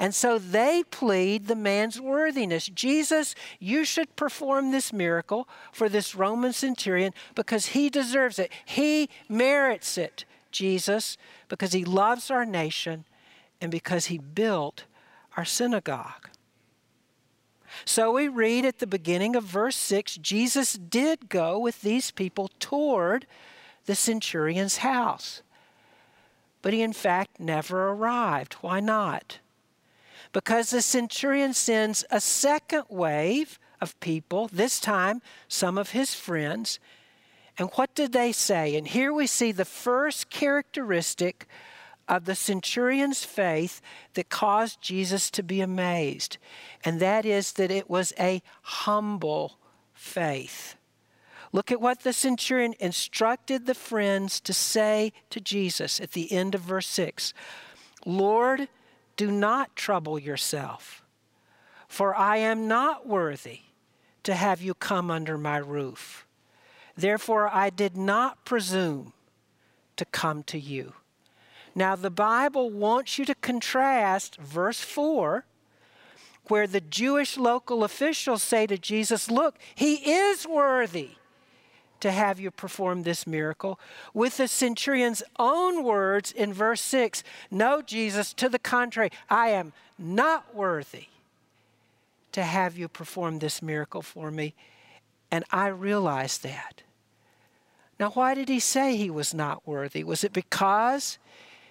And 0.00 0.14
so 0.14 0.38
they 0.38 0.82
plead 0.90 1.46
the 1.46 1.54
man's 1.54 2.00
worthiness. 2.00 2.66
Jesus, 2.66 3.34
you 3.58 3.84
should 3.84 4.16
perform 4.16 4.70
this 4.70 4.94
miracle 4.94 5.46
for 5.72 5.90
this 5.90 6.14
Roman 6.14 6.54
centurion 6.54 7.12
because 7.34 7.66
he 7.66 7.90
deserves 7.90 8.38
it. 8.38 8.50
He 8.64 9.10
merits 9.28 9.98
it, 9.98 10.24
Jesus, 10.50 11.18
because 11.48 11.74
he 11.74 11.84
loves 11.84 12.30
our 12.30 12.46
nation 12.46 13.04
and 13.60 13.70
because 13.70 14.06
he 14.06 14.16
built 14.16 14.84
our 15.36 15.44
synagogue. 15.44 16.29
So 17.84 18.12
we 18.12 18.28
read 18.28 18.64
at 18.64 18.78
the 18.78 18.86
beginning 18.86 19.36
of 19.36 19.44
verse 19.44 19.76
6 19.76 20.16
Jesus 20.16 20.74
did 20.74 21.28
go 21.28 21.58
with 21.58 21.82
these 21.82 22.10
people 22.10 22.50
toward 22.58 23.26
the 23.86 23.94
centurion's 23.94 24.78
house. 24.78 25.42
But 26.62 26.72
he, 26.72 26.82
in 26.82 26.92
fact, 26.92 27.40
never 27.40 27.88
arrived. 27.88 28.54
Why 28.54 28.80
not? 28.80 29.38
because 30.32 30.70
the 30.70 30.82
centurion 30.82 31.52
sends 31.52 32.04
a 32.10 32.20
second 32.20 32.84
wave 32.88 33.58
of 33.80 33.98
people, 34.00 34.48
this 34.52 34.78
time 34.78 35.22
some 35.48 35.78
of 35.78 35.90
his 35.90 36.14
friends. 36.14 36.78
And 37.58 37.70
what 37.74 37.94
did 37.94 38.12
they 38.12 38.32
say? 38.32 38.76
And 38.76 38.86
here 38.86 39.12
we 39.12 39.26
see 39.26 39.52
the 39.52 39.64
first 39.64 40.30
characteristic 40.30 41.46
of 42.10 42.24
the 42.24 42.34
centurion's 42.34 43.24
faith 43.24 43.80
that 44.14 44.28
caused 44.28 44.82
Jesus 44.82 45.30
to 45.30 45.44
be 45.44 45.60
amazed, 45.60 46.36
and 46.84 46.98
that 46.98 47.24
is 47.24 47.52
that 47.52 47.70
it 47.70 47.88
was 47.88 48.12
a 48.18 48.42
humble 48.62 49.58
faith. 49.94 50.74
Look 51.52 51.70
at 51.70 51.80
what 51.80 52.00
the 52.00 52.12
centurion 52.12 52.74
instructed 52.80 53.64
the 53.64 53.74
friends 53.74 54.40
to 54.40 54.52
say 54.52 55.12
to 55.30 55.40
Jesus 55.40 56.00
at 56.00 56.12
the 56.12 56.32
end 56.32 56.54
of 56.54 56.60
verse 56.62 56.88
6 56.88 57.32
Lord, 58.04 58.68
do 59.16 59.30
not 59.30 59.76
trouble 59.76 60.18
yourself, 60.18 61.04
for 61.86 62.14
I 62.14 62.38
am 62.38 62.66
not 62.66 63.06
worthy 63.06 63.60
to 64.24 64.34
have 64.34 64.60
you 64.60 64.74
come 64.74 65.10
under 65.10 65.38
my 65.38 65.58
roof. 65.58 66.26
Therefore, 66.96 67.48
I 67.52 67.70
did 67.70 67.96
not 67.96 68.44
presume 68.44 69.12
to 69.96 70.04
come 70.04 70.42
to 70.44 70.58
you. 70.58 70.94
Now, 71.74 71.96
the 71.96 72.10
Bible 72.10 72.70
wants 72.70 73.18
you 73.18 73.24
to 73.26 73.34
contrast 73.36 74.36
verse 74.36 74.80
4, 74.80 75.44
where 76.48 76.66
the 76.66 76.80
Jewish 76.80 77.36
local 77.36 77.84
officials 77.84 78.42
say 78.42 78.66
to 78.66 78.76
Jesus, 78.76 79.30
Look, 79.30 79.56
he 79.74 80.10
is 80.10 80.46
worthy 80.46 81.10
to 82.00 82.10
have 82.10 82.40
you 82.40 82.50
perform 82.50 83.02
this 83.02 83.26
miracle. 83.26 83.78
With 84.12 84.38
the 84.38 84.48
centurion's 84.48 85.22
own 85.38 85.84
words 85.84 86.32
in 86.32 86.52
verse 86.52 86.80
6 86.80 87.22
No, 87.50 87.82
Jesus, 87.82 88.32
to 88.34 88.48
the 88.48 88.58
contrary, 88.58 89.10
I 89.28 89.50
am 89.50 89.72
not 89.98 90.54
worthy 90.54 91.06
to 92.32 92.42
have 92.42 92.76
you 92.76 92.88
perform 92.88 93.38
this 93.38 93.62
miracle 93.62 94.02
for 94.02 94.30
me. 94.30 94.54
And 95.30 95.44
I 95.50 95.68
realized 95.68 96.42
that. 96.42 96.82
Now, 97.98 98.10
why 98.10 98.34
did 98.34 98.48
he 98.48 98.60
say 98.60 98.96
he 98.96 99.10
was 99.10 99.34
not 99.34 99.66
worthy? 99.66 100.02
Was 100.02 100.24
it 100.24 100.32
because 100.32 101.18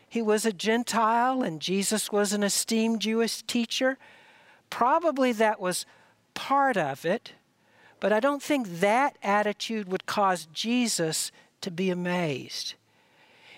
he 0.09 0.21
was 0.21 0.45
a 0.45 0.51
Gentile 0.51 1.43
and 1.43 1.61
Jesus 1.61 2.11
was 2.11 2.33
an 2.33 2.43
esteemed 2.43 3.01
Jewish 3.01 3.43
teacher? 3.43 3.97
Probably 4.69 5.31
that 5.33 5.59
was 5.59 5.85
part 6.33 6.77
of 6.77 7.05
it, 7.05 7.33
but 7.99 8.11
I 8.11 8.19
don't 8.19 8.41
think 8.41 8.79
that 8.79 9.17
attitude 9.21 9.91
would 9.91 10.05
cause 10.05 10.47
Jesus 10.51 11.31
to 11.61 11.69
be 11.69 11.89
amazed. 11.89 12.73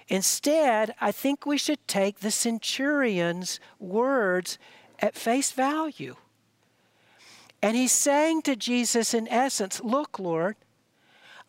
Instead, 0.08 0.94
I 1.00 1.14
think 1.14 1.46
we 1.46 1.58
should 1.58 1.88
take 1.88 2.20
the 2.20 2.32
centurion's 2.32 3.60
words 3.80 4.58
at 5.00 5.16
face 5.16 5.54
value. 5.54 6.18
And 7.62 7.78
he's 7.78 7.92
saying 7.92 8.42
to 8.44 8.56
Jesus, 8.56 9.14
in 9.14 9.28
essence, 9.28 9.80
Look, 9.82 10.20
Lord, 10.20 10.58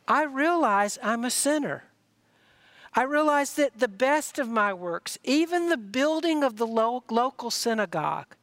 I 0.07 0.25
realize 0.25 0.99
I'm 1.03 1.25
a 1.25 1.31
sinner. 1.31 1.85
I 2.95 3.03
realize 3.03 3.55
that 3.55 3.79
the 3.79 3.89
best 3.89 4.39
of 4.39 4.49
my 4.49 4.75
works, 4.75 5.19
even 5.25 5.69
the 5.69 5.79
building 5.79 6.45
of 6.45 6.59
the 6.59 6.67
lo- 6.67 7.05
local 7.11 7.51
synagogue, 7.51 8.37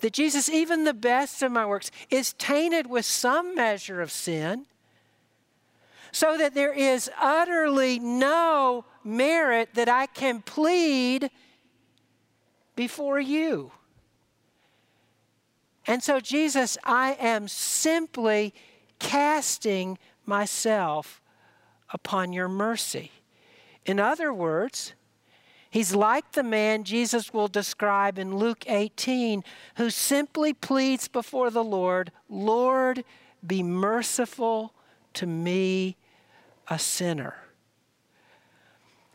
that 0.00 0.12
Jesus, 0.12 0.48
even 0.48 0.84
the 0.84 0.92
best 0.92 1.42
of 1.42 1.50
my 1.50 1.64
works, 1.64 1.90
is 2.10 2.34
tainted 2.34 2.88
with 2.88 3.06
some 3.06 3.54
measure 3.54 4.02
of 4.02 4.10
sin, 4.10 4.66
so 6.10 6.36
that 6.36 6.54
there 6.54 6.74
is 6.74 7.10
utterly 7.18 7.98
no 7.98 8.84
merit 9.02 9.70
that 9.74 9.88
I 9.88 10.06
can 10.06 10.42
plead 10.42 11.30
before 12.76 13.18
you. 13.18 13.72
And 15.86 16.02
so, 16.02 16.20
Jesus, 16.20 16.76
I 16.84 17.16
am 17.18 17.48
simply 17.48 18.52
casting 18.98 19.98
myself 20.26 21.22
upon 21.90 22.32
your 22.32 22.48
mercy. 22.48 23.10
In 23.84 23.98
other 23.98 24.32
words, 24.32 24.94
he's 25.70 25.94
like 25.94 26.32
the 26.32 26.42
man 26.42 26.84
Jesus 26.84 27.32
will 27.32 27.48
describe 27.48 28.18
in 28.18 28.36
Luke 28.36 28.64
18 28.68 29.42
who 29.76 29.90
simply 29.90 30.52
pleads 30.52 31.08
before 31.08 31.50
the 31.50 31.64
Lord, 31.64 32.12
Lord, 32.28 33.04
be 33.44 33.62
merciful 33.62 34.72
to 35.14 35.26
me, 35.26 35.96
a 36.68 36.78
sinner. 36.78 37.34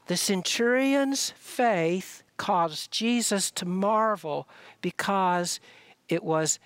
The 0.07 0.17
centurion's 0.17 1.31
faith 1.37 2.23
caused 2.37 2.91
Jesus 2.91 3.51
to 3.51 3.65
marvel 3.65 4.47
because 4.81 5.59
it 6.07 6.23
was 6.23 6.59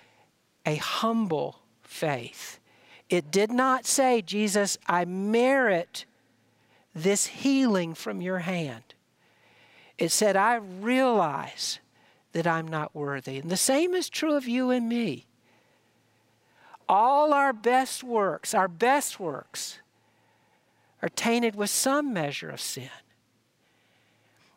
a 0.64 0.76
humble 0.76 1.60
faith. 1.82 2.60
It 3.08 3.30
did 3.30 3.50
not 3.50 3.84
say, 3.84 4.22
Jesus, 4.22 4.78
I 4.86 5.04
merit 5.04 6.04
this 6.94 7.26
healing 7.26 7.94
from 7.94 8.20
your 8.20 8.40
hand. 8.40 8.94
It 9.98 10.10
said, 10.10 10.36
I 10.36 10.56
realize 10.56 11.78
that 12.32 12.46
I'm 12.46 12.66
not 12.66 12.94
worthy. 12.94 13.38
And 13.38 13.50
the 13.50 13.56
same 13.56 13.94
is 13.94 14.08
true 14.08 14.36
of 14.36 14.48
you 14.48 14.70
and 14.70 14.88
me. 14.88 15.26
All 16.88 17.32
our 17.32 17.52
best 17.52 18.02
works, 18.02 18.54
our 18.54 18.68
best 18.68 19.20
works, 19.20 19.78
are 21.02 21.08
tainted 21.08 21.54
with 21.54 21.70
some 21.70 22.12
measure 22.12 22.50
of 22.50 22.60
sin. 22.60 22.90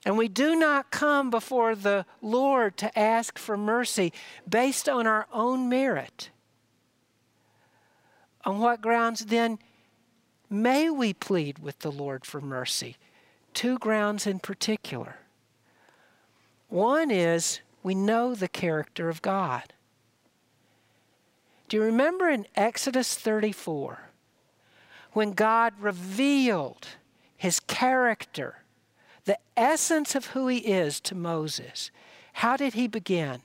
And 0.06 0.18
we 0.18 0.27
do 0.27 0.56
not 0.56 0.92
come 0.92 1.32
before 1.32 1.75
the 1.75 2.06
Lord 2.22 2.77
to 2.77 2.98
ask 2.98 3.39
for 3.39 3.58
mercy 3.58 4.13
based 4.48 4.88
on 4.88 5.08
our 5.08 5.25
own 5.34 5.68
merit. 5.68 6.30
On 8.44 8.60
what 8.60 8.82
grounds 8.82 9.25
then 9.25 9.58
may 10.50 10.90
we 10.90 11.14
plead 11.14 11.60
with 11.60 11.80
the 11.80 11.92
Lord 11.92 12.25
for 12.25 12.42
mercy? 12.42 12.98
Two 13.54 13.78
grounds 13.80 14.28
in 14.28 14.39
particular. 14.39 15.17
One 16.69 17.12
is 17.12 17.62
we 17.84 17.96
know 17.96 18.36
the 18.36 18.48
character 18.48 19.10
of 19.10 19.22
God. 19.22 19.74
Do 21.69 21.78
you 21.78 21.84
remember 21.84 22.30
in 22.30 22.48
Exodus 22.56 23.15
34 23.15 24.10
when 25.13 25.32
God 25.32 25.74
revealed 25.80 26.88
his 27.38 27.60
character? 27.60 28.65
the 29.26 29.39
essence 29.58 30.15
of 30.15 30.28
who 30.28 30.48
he 30.48 30.60
is 30.60 31.00
to 31.02 31.15
Moses. 31.15 31.91
How 32.34 32.56
did 32.56 32.74
he 32.74 32.88
begin? 32.88 33.41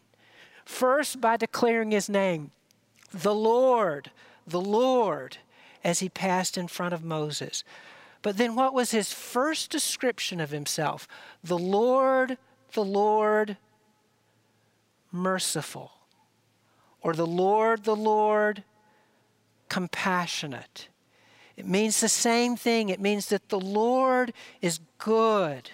First, 0.65 1.21
by 1.21 1.37
declaring 1.37 1.91
his 1.91 2.09
name, 2.09 2.53
the 3.13 3.35
Lord, 3.35 4.11
the 4.47 4.61
Lord, 4.61 5.39
as 5.83 6.01
he 6.01 6.09
passed 6.09 6.59
in 6.59 6.69
front 6.69 6.95
of 6.95 7.05
Moses. 7.05 7.65
But 8.23 8.37
then, 8.37 8.55
what 8.55 8.75
was 8.75 8.91
his 8.91 9.13
first 9.13 9.71
description 9.71 10.41
of 10.41 10.51
himself? 10.51 11.09
The 11.43 11.59
Lord, 11.59 12.37
the 12.73 12.85
Lord, 12.85 13.57
merciful. 15.11 15.93
Or 17.03 17.15
the 17.15 17.27
Lord, 17.27 17.85
the 17.85 17.97
Lord, 17.97 18.63
compassionate. 19.69 20.89
It 21.57 21.67
means 21.67 22.01
the 22.01 22.09
same 22.09 22.57
thing. 22.57 22.91
It 22.91 23.01
means 23.01 23.29
that 23.31 23.49
the 23.49 23.61
Lord 23.61 24.33
is 24.61 24.81
good 24.99 25.71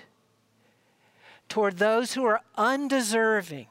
toward 1.49 1.79
those 1.79 2.15
who 2.15 2.25
are 2.25 2.41
undeserving, 2.57 3.67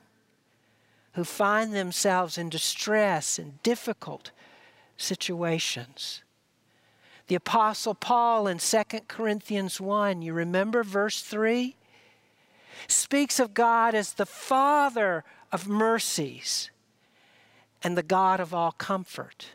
who 1.13 1.23
find 1.23 1.73
themselves 1.73 2.37
in 2.37 2.49
distress 2.49 3.39
and 3.39 3.61
difficult 3.63 4.31
situations. 4.97 6.23
The 7.27 7.35
Apostle 7.35 7.95
Paul 7.95 8.47
in 8.47 8.59
2 8.59 8.83
Corinthians 9.07 9.81
1, 9.81 10.21
you 10.21 10.33
remember 10.33 10.83
verse 10.83 11.21
3? 11.21 11.75
Speaks 12.87 13.39
of 13.39 13.53
God 13.53 13.95
as 13.95 14.13
the 14.13 14.25
Father 14.25 15.23
of 15.51 15.67
mercies 15.67 16.69
and 17.83 17.97
the 17.97 18.03
God 18.03 18.39
of 18.39 18.53
all 18.53 18.71
comfort. 18.71 19.47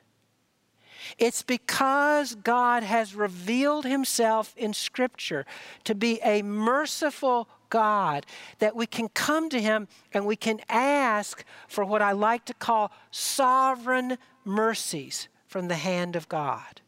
It's 1.19 1.43
because 1.43 2.35
God 2.35 2.83
has 2.83 3.15
revealed 3.15 3.85
himself 3.85 4.55
in 4.57 4.73
Scripture 4.73 5.47
to 5.85 5.95
be 5.95 6.21
a 6.25 6.43
merciful 6.43 7.49
God 7.71 8.27
that 8.59 8.77
we 8.77 8.87
can 8.87 9.09
come 9.09 9.49
to 9.51 9.61
him 9.61 9.89
and 10.13 10.27
we 10.27 10.37
can 10.37 10.61
ask 10.69 11.45
for 11.69 11.85
what 11.85 12.03
I 12.03 12.13
like 12.13 12.45
to 12.47 12.55
call 12.55 12.93
sovereign 13.11 14.19
mercies 14.45 15.29
from 15.47 15.69
the 15.69 15.77
hand 15.77 16.17
of 16.17 16.29
God. 16.29 16.81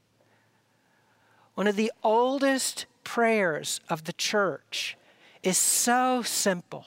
One 1.54 1.66
of 1.66 1.76
the 1.76 1.92
oldest 2.02 2.86
prayers 3.04 3.80
of 3.88 4.04
the 4.04 4.12
church 4.12 4.96
is 5.42 5.58
so 5.58 6.22
simple. 6.22 6.86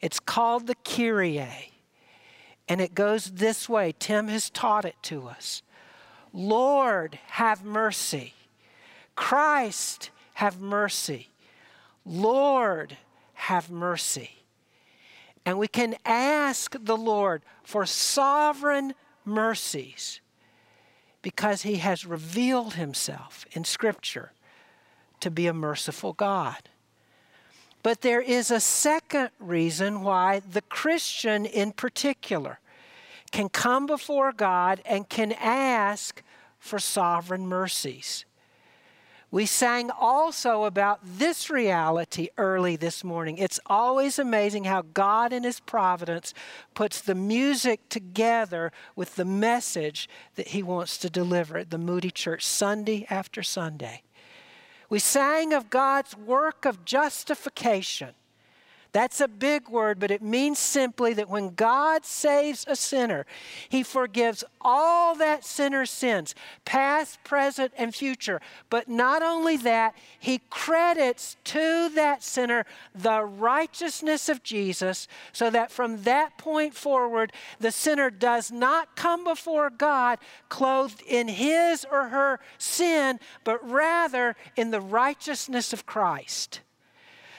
It's 0.00 0.20
called 0.20 0.66
the 0.66 0.76
Kyrie. 0.76 1.72
And 2.68 2.80
it 2.80 2.94
goes 2.94 3.32
this 3.32 3.68
way. 3.68 3.94
Tim 3.98 4.28
has 4.28 4.50
taught 4.50 4.84
it 4.84 4.96
to 5.04 5.26
us. 5.26 5.62
Lord, 6.32 7.18
have 7.28 7.64
mercy. 7.64 8.34
Christ, 9.16 10.10
have 10.34 10.60
mercy. 10.60 11.28
Lord, 12.04 12.96
have 13.34 13.70
mercy. 13.70 14.30
And 15.44 15.58
we 15.58 15.66
can 15.66 15.96
ask 16.04 16.76
the 16.78 16.96
Lord 16.96 17.42
for 17.64 17.86
sovereign 17.86 18.92
mercies 19.24 20.20
because 21.22 21.62
he 21.62 21.76
has 21.76 22.06
revealed 22.06 22.74
himself 22.74 23.44
in 23.52 23.64
Scripture 23.64 24.32
to 25.20 25.30
be 25.30 25.46
a 25.46 25.52
merciful 25.52 26.12
God. 26.12 26.68
But 27.82 28.00
there 28.02 28.20
is 28.20 28.50
a 28.50 28.60
second 28.60 29.30
reason 29.38 30.02
why 30.02 30.40
the 30.40 30.62
Christian 30.62 31.46
in 31.46 31.72
particular 31.72 32.60
can 33.30 33.48
come 33.48 33.86
before 33.86 34.32
God 34.32 34.80
and 34.84 35.08
can 35.08 35.32
ask 35.32 36.22
for 36.58 36.78
sovereign 36.78 37.46
mercies. 37.46 38.24
We 39.30 39.44
sang 39.44 39.90
also 39.90 40.64
about 40.64 41.00
this 41.04 41.50
reality 41.50 42.28
early 42.38 42.76
this 42.76 43.04
morning. 43.04 43.36
It's 43.36 43.60
always 43.66 44.18
amazing 44.18 44.64
how 44.64 44.82
God, 44.94 45.34
in 45.34 45.44
His 45.44 45.60
providence, 45.60 46.32
puts 46.72 47.02
the 47.02 47.14
music 47.14 47.90
together 47.90 48.72
with 48.96 49.16
the 49.16 49.26
message 49.26 50.08
that 50.36 50.48
He 50.48 50.62
wants 50.62 50.96
to 50.98 51.10
deliver 51.10 51.58
at 51.58 51.70
the 51.70 51.76
Moody 51.76 52.10
Church 52.10 52.44
Sunday 52.44 53.06
after 53.10 53.42
Sunday. 53.42 54.02
We 54.88 54.98
sang 54.98 55.52
of 55.52 55.68
God's 55.68 56.16
work 56.16 56.64
of 56.64 56.86
justification 56.86 58.14
That's 58.92 59.20
a 59.20 59.28
big 59.28 59.68
word, 59.68 59.98
but 59.98 60.10
it 60.10 60.22
means 60.22 60.58
simply 60.58 61.12
that 61.14 61.28
when 61.28 61.54
God 61.54 62.04
saves 62.04 62.64
a 62.66 62.74
sinner, 62.74 63.26
He 63.68 63.82
forgives 63.82 64.44
all 64.60 65.14
that 65.16 65.44
sinner's 65.44 65.90
sins, 65.90 66.34
past, 66.64 67.22
present, 67.22 67.72
and 67.76 67.94
future. 67.94 68.40
But 68.70 68.88
not 68.88 69.22
only 69.22 69.56
that, 69.58 69.94
He 70.18 70.40
credits 70.50 71.36
to 71.44 71.90
that 71.90 72.22
sinner 72.22 72.64
the 72.94 73.22
righteousness 73.24 74.28
of 74.28 74.42
Jesus, 74.42 75.06
so 75.32 75.50
that 75.50 75.70
from 75.70 76.02
that 76.02 76.38
point 76.38 76.74
forward, 76.74 77.32
the 77.60 77.70
sinner 77.70 78.10
does 78.10 78.50
not 78.50 78.96
come 78.96 79.24
before 79.24 79.70
God 79.70 80.18
clothed 80.48 81.02
in 81.06 81.28
his 81.28 81.86
or 81.90 82.08
her 82.08 82.40
sin, 82.58 83.20
but 83.44 83.66
rather 83.68 84.36
in 84.56 84.70
the 84.70 84.80
righteousness 84.80 85.72
of 85.72 85.86
Christ. 85.86 86.60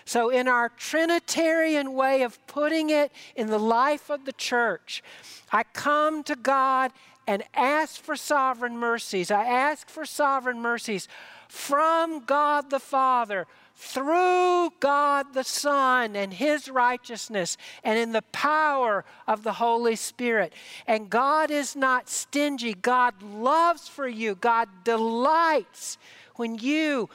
So, 0.09 0.31
in 0.31 0.47
our 0.47 0.69
Trinitarian 0.69 1.93
way 1.93 2.23
of 2.23 2.43
putting 2.47 2.89
it 2.89 3.11
in 3.35 3.45
the 3.45 3.59
life 3.59 4.09
of 4.09 4.25
the 4.25 4.33
church, 4.33 5.03
I 5.51 5.61
come 5.61 6.23
to 6.23 6.35
God 6.35 6.93
and 7.27 7.43
ask 7.53 8.01
for 8.01 8.15
sovereign 8.15 8.75
mercies. 8.75 9.29
I 9.29 9.43
ask 9.43 9.87
for 9.87 10.07
sovereign 10.07 10.61
mercies 10.61 11.07
from 11.47 12.25
God 12.25 12.71
the 12.71 12.79
Father, 12.79 13.45
through 13.75 14.71
God 14.79 15.35
the 15.35 15.43
Son 15.43 16.15
and 16.15 16.33
His 16.33 16.69
righteousness, 16.69 17.55
and 17.83 17.99
in 17.99 18.11
the 18.11 18.23
power 18.31 19.05
of 19.27 19.43
the 19.43 19.53
Holy 19.53 19.95
Spirit. 19.95 20.53
And 20.87 21.11
God 21.11 21.51
is 21.51 21.75
not 21.75 22.09
stingy, 22.09 22.73
God 22.73 23.21
loves 23.21 23.87
for 23.87 24.07
you, 24.07 24.33
God 24.33 24.69
delights 24.83 25.99
when 26.35 26.57
you 26.57 27.09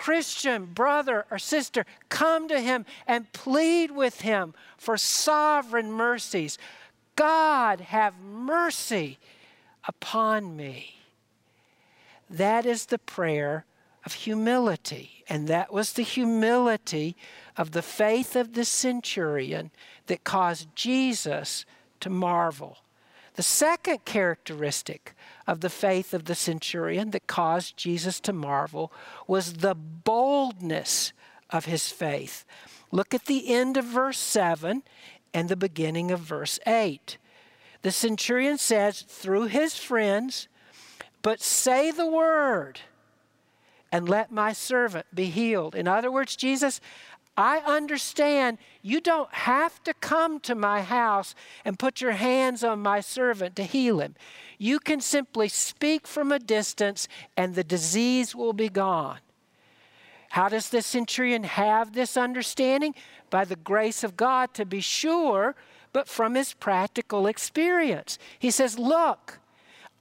Christian 0.00 0.64
brother 0.64 1.26
or 1.30 1.38
sister, 1.38 1.84
come 2.08 2.48
to 2.48 2.58
him 2.58 2.86
and 3.06 3.30
plead 3.34 3.90
with 3.90 4.22
him 4.22 4.54
for 4.78 4.96
sovereign 4.96 5.92
mercies. 5.92 6.56
God, 7.16 7.82
have 7.82 8.18
mercy 8.18 9.18
upon 9.86 10.56
me. 10.56 10.94
That 12.30 12.64
is 12.64 12.86
the 12.86 12.98
prayer 12.98 13.66
of 14.06 14.14
humility. 14.14 15.22
And 15.28 15.48
that 15.48 15.70
was 15.70 15.92
the 15.92 16.02
humility 16.02 17.14
of 17.58 17.72
the 17.72 17.82
faith 17.82 18.36
of 18.36 18.54
the 18.54 18.64
centurion 18.64 19.70
that 20.06 20.24
caused 20.24 20.74
Jesus 20.74 21.66
to 22.00 22.08
marvel. 22.08 22.78
The 23.34 23.42
second 23.42 24.06
characteristic 24.06 25.14
of 25.50 25.62
the 25.62 25.68
faith 25.68 26.14
of 26.14 26.26
the 26.26 26.34
centurion 26.36 27.10
that 27.10 27.26
caused 27.26 27.76
Jesus 27.76 28.20
to 28.20 28.32
marvel 28.32 28.92
was 29.26 29.54
the 29.54 29.74
boldness 29.74 31.12
of 31.50 31.64
his 31.64 31.88
faith. 31.88 32.44
Look 32.92 33.12
at 33.14 33.24
the 33.24 33.52
end 33.52 33.76
of 33.76 33.84
verse 33.84 34.18
7 34.18 34.84
and 35.34 35.48
the 35.48 35.56
beginning 35.56 36.12
of 36.12 36.20
verse 36.20 36.60
8. 36.68 37.18
The 37.82 37.90
centurion 37.90 38.58
says, 38.58 39.02
through 39.02 39.46
his 39.46 39.74
friends, 39.74 40.46
but 41.20 41.40
say 41.40 41.90
the 41.90 42.06
word 42.06 42.82
and 43.90 44.08
let 44.08 44.30
my 44.30 44.52
servant 44.52 45.06
be 45.12 45.26
healed. 45.26 45.74
In 45.74 45.88
other 45.88 46.12
words, 46.12 46.36
Jesus, 46.36 46.80
I 47.36 47.58
understand 47.58 48.58
you 48.82 49.00
don't 49.00 49.32
have 49.32 49.82
to 49.84 49.94
come 49.94 50.40
to 50.40 50.54
my 50.54 50.82
house 50.82 51.34
and 51.64 51.78
put 51.78 52.00
your 52.00 52.12
hands 52.12 52.62
on 52.62 52.80
my 52.80 53.00
servant 53.00 53.56
to 53.56 53.64
heal 53.64 54.00
him. 54.00 54.14
You 54.58 54.78
can 54.78 55.00
simply 55.00 55.48
speak 55.48 56.06
from 56.06 56.32
a 56.32 56.38
distance 56.38 57.08
and 57.36 57.54
the 57.54 57.64
disease 57.64 58.34
will 58.34 58.52
be 58.52 58.68
gone. 58.68 59.18
How 60.30 60.48
does 60.48 60.68
the 60.68 60.82
centurion 60.82 61.44
have 61.44 61.92
this 61.92 62.16
understanding? 62.16 62.94
By 63.30 63.44
the 63.44 63.56
grace 63.56 64.04
of 64.04 64.16
God, 64.16 64.54
to 64.54 64.64
be 64.64 64.80
sure, 64.80 65.56
but 65.92 66.08
from 66.08 66.34
his 66.34 66.52
practical 66.52 67.26
experience. 67.26 68.18
He 68.38 68.50
says, 68.50 68.78
Look, 68.78 69.40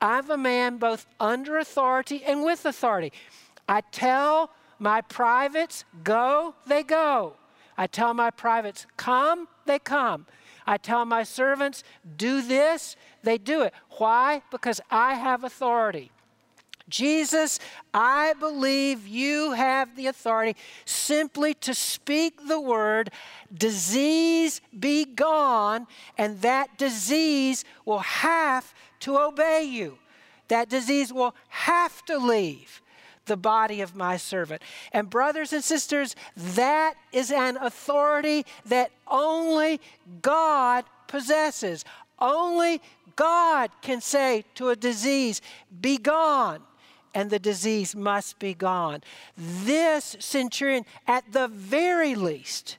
I'm 0.02 0.30
a 0.30 0.38
man 0.38 0.78
both 0.78 1.08
under 1.20 1.58
authority 1.58 2.24
and 2.24 2.44
with 2.44 2.66
authority. 2.66 3.12
I 3.68 3.82
tell 3.92 4.52
my 4.80 5.02
privates, 5.02 5.86
go, 6.04 6.56
they 6.66 6.84
go. 6.84 7.34
I 7.78 7.88
tell 7.88 8.14
my 8.14 8.32
privates, 8.32 8.86
come, 8.98 9.48
they 9.66 9.80
come. 9.80 10.26
I 10.66 10.78
tell 10.78 11.06
my 11.06 11.24
servants, 11.24 11.84
do 12.18 12.42
this, 12.42 12.96
they 13.24 13.38
do 13.38 13.62
it. 13.62 13.74
Why? 13.92 14.42
Because 14.52 14.82
I 14.90 15.16
have 15.16 15.44
authority. 15.44 16.12
Jesus, 16.90 17.60
I 17.94 18.34
believe 18.40 19.08
you 19.08 19.52
have 19.52 19.96
the 19.96 20.08
authority 20.08 20.56
simply 20.86 21.54
to 21.56 21.74
speak 21.74 22.48
the 22.48 22.60
word, 22.60 23.12
disease 23.54 24.60
be 24.78 25.06
gone, 25.06 25.86
and 26.18 26.42
that 26.42 26.78
disease 26.78 27.64
will 27.86 28.00
have 28.00 28.74
to 29.02 29.18
obey 29.20 29.64
you. 29.64 30.00
That 30.48 30.68
disease 30.68 31.14
will 31.14 31.36
have 31.50 32.04
to 32.06 32.18
leave 32.18 32.82
the 33.30 33.38
body 33.38 33.80
of 33.80 33.96
my 33.96 34.18
servant. 34.18 34.62
And, 34.92 35.10
brothers 35.10 35.54
and 35.54 35.64
sisters, 35.64 36.18
that 36.36 36.96
is 37.14 37.32
an 37.32 37.56
authority 37.56 38.46
that 38.66 38.92
only 39.08 39.80
God 40.22 40.84
possesses. 41.08 41.86
Only 42.20 42.82
God 43.16 43.72
can 43.82 44.02
say 44.02 44.44
to 44.56 44.70
a 44.70 44.76
disease, 44.76 45.42
Be 45.80 45.98
gone. 45.98 46.62
And 47.16 47.30
the 47.30 47.40
disease 47.40 47.96
must 47.96 48.38
be 48.38 48.54
gone. 48.54 49.02
This 49.36 50.16
centurion, 50.20 50.86
at 51.08 51.32
the 51.32 51.48
very 51.48 52.14
least, 52.14 52.78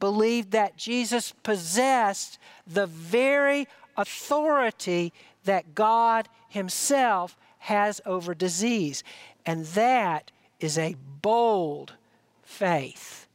believed 0.00 0.50
that 0.50 0.76
Jesus 0.76 1.32
possessed 1.44 2.38
the 2.66 2.86
very 2.86 3.68
authority 3.96 5.12
that 5.44 5.74
God 5.74 6.28
Himself 6.48 7.36
has 7.60 8.00
over 8.06 8.34
disease. 8.34 9.04
And 9.46 9.66
that 9.66 10.30
is 10.60 10.78
a 10.78 10.96
bold 11.22 11.94
faith. 12.42 13.26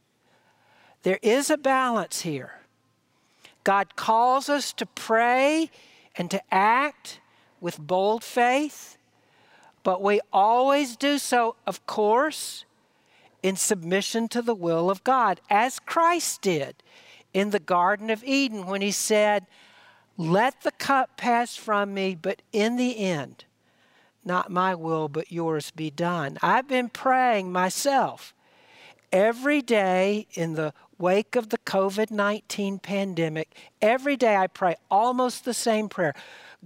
There 1.02 1.18
is 1.22 1.50
a 1.50 1.56
balance 1.56 2.22
here. 2.22 2.60
God 3.64 3.96
calls 3.96 4.48
us 4.48 4.72
to 4.74 4.86
pray 4.86 5.70
and 6.16 6.30
to 6.30 6.42
act 6.52 7.20
with 7.60 7.78
bold 7.78 8.22
faith, 8.22 8.96
but 9.82 10.02
we 10.02 10.20
always 10.32 10.96
do 10.96 11.18
so, 11.18 11.56
of 11.66 11.86
course, 11.86 12.64
in 13.42 13.56
submission 13.56 14.28
to 14.28 14.42
the 14.42 14.54
will 14.54 14.90
of 14.90 15.04
God, 15.04 15.40
as 15.50 15.78
Christ 15.78 16.42
did 16.42 16.76
in 17.32 17.50
the 17.50 17.60
Garden 17.60 18.10
of 18.10 18.24
Eden 18.24 18.66
when 18.66 18.82
he 18.82 18.90
said, 18.90 19.46
Let 20.16 20.62
the 20.62 20.72
cup 20.72 21.16
pass 21.16 21.56
from 21.56 21.92
me, 21.92 22.14
but 22.14 22.42
in 22.52 22.76
the 22.76 22.98
end, 22.98 23.44
not 24.26 24.50
my 24.50 24.74
will, 24.74 25.08
but 25.08 25.32
yours 25.32 25.70
be 25.70 25.90
done. 25.90 26.38
I've 26.42 26.68
been 26.68 26.88
praying 26.88 27.52
myself 27.52 28.34
every 29.12 29.62
day 29.62 30.26
in 30.34 30.54
the 30.54 30.74
wake 30.98 31.36
of 31.36 31.50
the 31.50 31.58
COVID 31.58 32.10
19 32.10 32.78
pandemic. 32.78 33.56
Every 33.80 34.16
day 34.16 34.36
I 34.36 34.46
pray 34.46 34.76
almost 34.90 35.44
the 35.44 35.54
same 35.54 35.88
prayer 35.88 36.14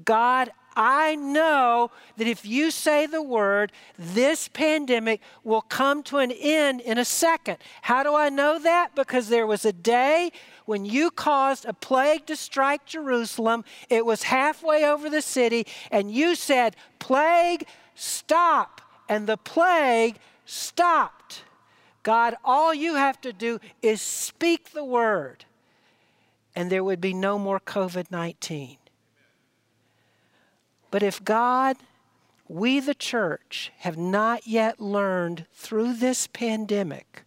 God, 0.04 0.50
I 0.76 1.16
know 1.16 1.90
that 2.16 2.26
if 2.26 2.46
you 2.46 2.70
say 2.70 3.06
the 3.06 3.22
word, 3.22 3.72
this 3.98 4.48
pandemic 4.48 5.20
will 5.42 5.62
come 5.62 6.02
to 6.04 6.18
an 6.18 6.30
end 6.30 6.80
in 6.80 6.96
a 6.96 7.04
second. 7.04 7.58
How 7.82 8.02
do 8.02 8.14
I 8.14 8.28
know 8.28 8.58
that? 8.58 8.94
Because 8.94 9.28
there 9.28 9.46
was 9.46 9.64
a 9.64 9.72
day 9.72 10.30
when 10.64 10.84
you 10.84 11.10
caused 11.10 11.64
a 11.64 11.72
plague 11.72 12.26
to 12.26 12.36
strike 12.36 12.86
Jerusalem. 12.86 13.64
It 13.88 14.04
was 14.04 14.24
halfway 14.24 14.84
over 14.84 15.10
the 15.10 15.22
city, 15.22 15.66
and 15.90 16.10
you 16.10 16.34
said, 16.34 16.76
Plague, 16.98 17.66
stop. 17.94 18.80
And 19.08 19.26
the 19.26 19.36
plague 19.36 20.16
stopped. 20.44 21.44
God, 22.02 22.36
all 22.44 22.72
you 22.72 22.94
have 22.94 23.20
to 23.22 23.32
do 23.32 23.58
is 23.82 24.00
speak 24.00 24.70
the 24.70 24.84
word, 24.84 25.44
and 26.54 26.70
there 26.70 26.84
would 26.84 27.00
be 27.00 27.12
no 27.12 27.38
more 27.38 27.60
COVID 27.60 28.10
19. 28.10 28.78
But 30.90 31.02
if 31.02 31.22
God, 31.22 31.76
we 32.48 32.80
the 32.80 32.94
church, 32.94 33.70
have 33.78 33.96
not 33.96 34.46
yet 34.46 34.80
learned 34.80 35.46
through 35.52 35.94
this 35.94 36.26
pandemic 36.26 37.24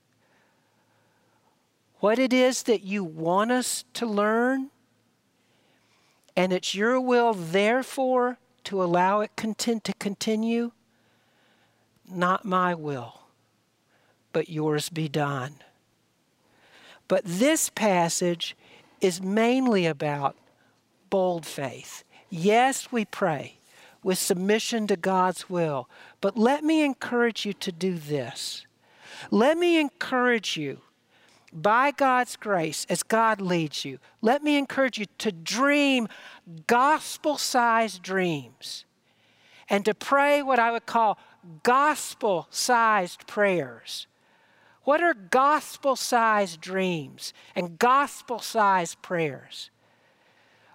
what 2.04 2.20
it 2.20 2.34
is 2.34 2.63
that 2.63 2.84
you 2.84 3.02
want 3.02 3.50
us 3.50 3.86
to 3.94 4.06
learn, 4.06 4.70
and 6.36 6.52
it's 6.52 6.76
your 6.76 7.00
will, 7.00 7.34
therefore, 7.34 8.38
to 8.62 8.84
allow 8.84 9.22
it 9.22 9.34
content 9.38 9.86
to 9.86 9.94
continue, 9.94 10.70
not 12.06 12.44
my 12.44 12.76
will, 12.76 13.22
but 14.34 14.50
yours 14.50 14.89
be 14.89 15.08
done. 15.08 15.56
But 17.08 17.22
this 17.24 17.70
passage 17.70 18.58
is 19.00 19.22
mainly 19.22 19.86
about 19.86 20.36
bold 21.10 21.46
faith. 21.46 22.04
Yes, 22.30 22.92
we 22.92 23.06
pray 23.06 23.60
with 24.04 24.18
submission 24.18 24.88
to 24.88 24.98
God's 24.98 25.50
will, 25.50 25.88
but 26.20 26.38
let 26.38 26.66
me 26.66 26.84
encourage 26.84 27.46
you 27.46 27.54
to 27.54 27.72
do 27.72 27.98
this. 27.98 28.68
Let 29.32 29.58
me 29.58 29.80
encourage 29.80 30.58
you 30.58 30.82
by 31.54 31.92
God's 31.92 32.36
grace, 32.36 32.86
as 32.89 33.04
God 33.04 33.39
leads 33.39 33.86
you, 33.86 34.00
let 34.22 34.44
me 34.44 34.58
encourage 34.58 34.98
you 34.98 35.06
to 35.20 35.32
dream 35.32 36.08
gospel 36.68 37.38
sized 37.38 38.02
dreams 38.02 38.86
and 39.70 39.86
to 39.86 39.94
pray 39.94 40.42
what 40.42 40.60
I 40.60 40.72
would 40.72 40.86
call 40.86 41.18
gospel 41.63 42.48
sized 42.50 43.28
prayers. 43.28 44.08
What 44.84 45.02
are 45.02 45.13
gospel 45.13 45.96
sized 45.96 46.60
dreams 46.60 47.34
and 47.56 47.80
gospel 47.80 48.39
sized 48.39 49.02
prayers? 49.02 49.70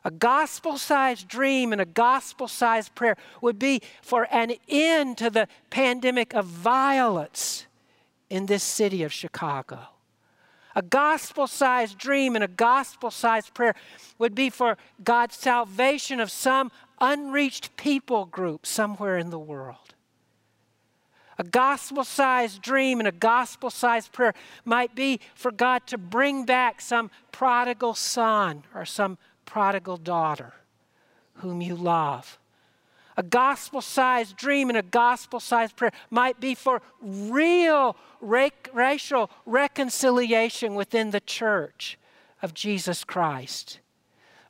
A 0.04 0.10
gospel 0.10 0.78
sized 0.78 1.28
dream 1.28 1.72
and 1.72 1.80
a 1.80 1.84
gospel 1.84 2.48
sized 2.48 2.94
prayer 2.94 3.16
would 3.42 3.58
be 3.58 3.82
for 4.00 4.26
an 4.30 4.52
end 4.68 5.18
to 5.18 5.28
the 5.28 5.48
pandemic 5.68 6.34
of 6.34 6.46
violence 6.46 7.66
in 8.30 8.46
this 8.46 8.62
city 8.62 9.02
of 9.02 9.12
Chicago. 9.12 9.80
A 10.78 10.82
gospel 10.82 11.48
sized 11.48 11.98
dream 11.98 12.36
and 12.36 12.44
a 12.44 12.48
gospel 12.48 13.10
sized 13.10 13.52
prayer 13.52 13.74
would 14.16 14.36
be 14.36 14.48
for 14.48 14.78
God's 15.02 15.34
salvation 15.34 16.20
of 16.20 16.30
some 16.30 16.70
unreached 17.00 17.76
people 17.76 18.26
group 18.26 18.64
somewhere 18.64 19.18
in 19.18 19.30
the 19.30 19.40
world. 19.40 19.96
A 21.36 21.42
gospel 21.42 22.04
sized 22.04 22.62
dream 22.62 23.00
and 23.00 23.08
a 23.08 23.12
gospel 23.12 23.70
sized 23.70 24.12
prayer 24.12 24.34
might 24.64 24.94
be 24.94 25.18
for 25.34 25.50
God 25.50 25.84
to 25.88 25.98
bring 25.98 26.44
back 26.44 26.80
some 26.80 27.10
prodigal 27.32 27.94
son 27.94 28.62
or 28.72 28.84
some 28.84 29.18
prodigal 29.46 29.96
daughter 29.96 30.52
whom 31.34 31.60
you 31.60 31.74
love. 31.74 32.38
A 33.18 33.22
gospel 33.24 33.82
sized 33.82 34.36
dream 34.36 34.68
and 34.68 34.78
a 34.78 34.82
gospel 34.82 35.40
sized 35.40 35.74
prayer 35.74 35.90
might 36.08 36.38
be 36.38 36.54
for 36.54 36.80
real 37.02 37.96
racial 38.20 39.28
reconciliation 39.44 40.76
within 40.76 41.10
the 41.10 41.18
church 41.20 41.98
of 42.42 42.54
Jesus 42.54 43.02
Christ. 43.02 43.80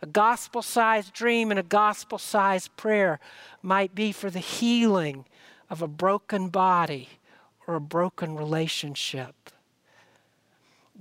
A 0.03 0.07
gospel 0.07 0.61
sized 0.61 1.15
dream 1.15 1.51
and 1.51 1.59
a 1.59 1.63
gospel 1.63 2.19
sized 2.19 2.77
prayer 2.77 3.21
might 3.63 3.95
be 3.95 4.13
for 4.13 4.29
the 4.29 4.39
healing 4.39 5.25
of 5.71 5.81
a 5.81 5.89
broken 5.89 6.49
body 6.49 7.09
or 7.67 7.75
a 7.75 7.81
broken 7.81 8.37
relationship. 8.37 9.35